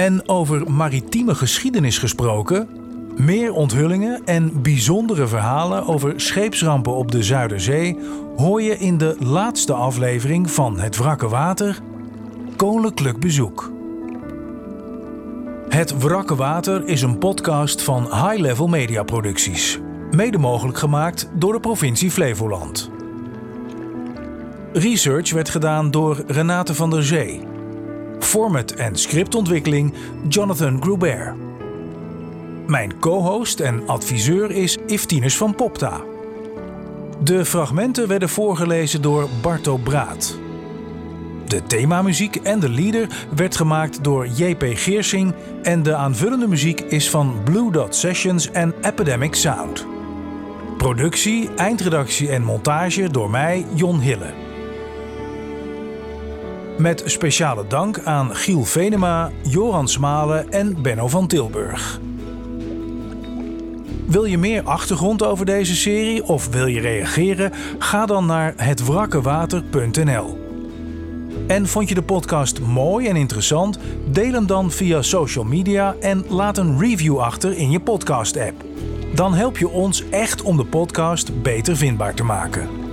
En 0.07 0.29
over 0.29 0.71
maritieme 0.71 1.35
geschiedenis 1.35 1.99
gesproken, 1.99 2.69
meer 3.16 3.53
onthullingen 3.53 4.21
en 4.25 4.62
bijzondere 4.62 5.27
verhalen 5.27 5.87
over 5.87 6.21
scheepsrampen 6.21 6.95
op 6.95 7.11
de 7.11 7.23
Zuiderzee 7.23 7.99
hoor 8.37 8.62
je 8.62 8.79
in 8.79 8.99
de 8.99 9.16
laatste 9.19 9.73
aflevering 9.73 10.51
van 10.51 10.79
Het 10.79 10.97
Wrakke 10.97 11.29
Water, 11.29 11.81
Koninklijk 12.57 13.21
Bezoek. 13.21 13.73
Het 15.69 15.99
Wrakke 15.99 16.35
Water 16.35 16.88
is 16.88 17.03
een 17.03 17.19
podcast 17.19 17.83
van 17.83 18.03
High 18.03 18.38
Level 18.40 18.66
Media 18.66 19.03
Producties, 19.03 19.81
mede 20.11 20.38
mogelijk 20.38 20.79
gemaakt 20.79 21.29
door 21.35 21.53
de 21.53 21.61
provincie 21.61 22.11
Flevoland. 22.11 22.90
Research 24.73 25.33
werd 25.33 25.49
gedaan 25.49 25.90
door 25.90 26.25
Renate 26.27 26.75
van 26.75 26.90
der 26.90 27.05
Zee. 27.05 27.56
Format 28.19 28.73
en 28.73 28.97
scriptontwikkeling 28.97 29.95
Jonathan 30.29 30.83
Grubert. 30.83 31.35
Mijn 32.67 32.99
co-host 32.99 33.61
en 33.61 33.89
adviseur 33.89 34.51
is 34.51 34.79
Iftinus 34.87 35.37
van 35.37 35.55
Popta. 35.55 36.01
De 37.23 37.45
fragmenten 37.45 38.09
werden 38.09 38.29
voorgelezen 38.29 39.03
door 39.03 39.29
Barto 39.43 39.77
Braat. 39.77 40.39
De 41.47 41.63
themamuziek 41.63 42.37
en 42.37 42.61
de 42.61 42.69
leader 42.69 43.09
werd 43.35 43.57
gemaakt 43.57 44.05
door 44.05 44.27
JP 44.27 44.65
Geersing 44.75 45.35
en 45.63 45.83
de 45.83 45.95
aanvullende 45.95 46.49
muziek 46.49 46.81
is 46.81 47.11
van 47.11 47.35
Blue 47.45 47.71
Dot 47.73 47.95
Sessions 47.95 48.51
en 48.51 48.75
Epidemic 48.83 49.35
Sound. 49.35 49.87
Productie, 50.79 51.49
eindredactie 51.55 52.31
en 52.31 52.43
montage 52.43 53.11
door 53.11 53.31
mij, 53.31 53.67
Jon 53.75 54.01
Hille. 54.01 54.46
Met 56.79 57.03
speciale 57.05 57.67
dank 57.67 57.99
aan 57.99 58.35
Giel 58.35 58.65
Venema, 58.65 59.31
Joran 59.43 59.89
Smalen 59.89 60.51
en 60.53 60.83
Benno 60.83 61.09
van 61.09 61.27
Tilburg. 61.27 62.01
Wil 64.07 64.25
je 64.25 64.39
meer 64.39 64.62
achtergrond 64.62 65.23
over 65.23 65.47
deze 65.47 65.77
serie 65.77 66.25
of 66.25 66.49
wil 66.49 66.67
je 66.67 66.81
reageren? 66.81 67.53
Ga 67.79 68.07
dan 68.07 68.27
naar 68.27 68.53
hetwrakkewater.nl. 68.57 70.39
En 71.47 71.67
vond 71.67 71.89
je 71.89 71.95
de 71.95 72.03
podcast 72.03 72.61
mooi 72.61 73.07
en 73.07 73.17
interessant? 73.17 73.79
Deel 74.11 74.33
hem 74.33 74.47
dan 74.47 74.71
via 74.71 75.03
social 75.03 75.45
media 75.45 75.95
en 76.01 76.25
laat 76.29 76.59
een 76.59 76.79
review 76.79 77.19
achter 77.19 77.57
in 77.57 77.71
je 77.71 77.81
podcast-app. 77.81 78.65
Dan 79.15 79.35
help 79.35 79.59
je 79.59 79.69
ons 79.69 80.09
echt 80.09 80.43
om 80.43 80.57
de 80.57 80.67
podcast 80.67 81.43
beter 81.43 81.77
vindbaar 81.77 82.15
te 82.15 82.25
maken. 82.25 82.86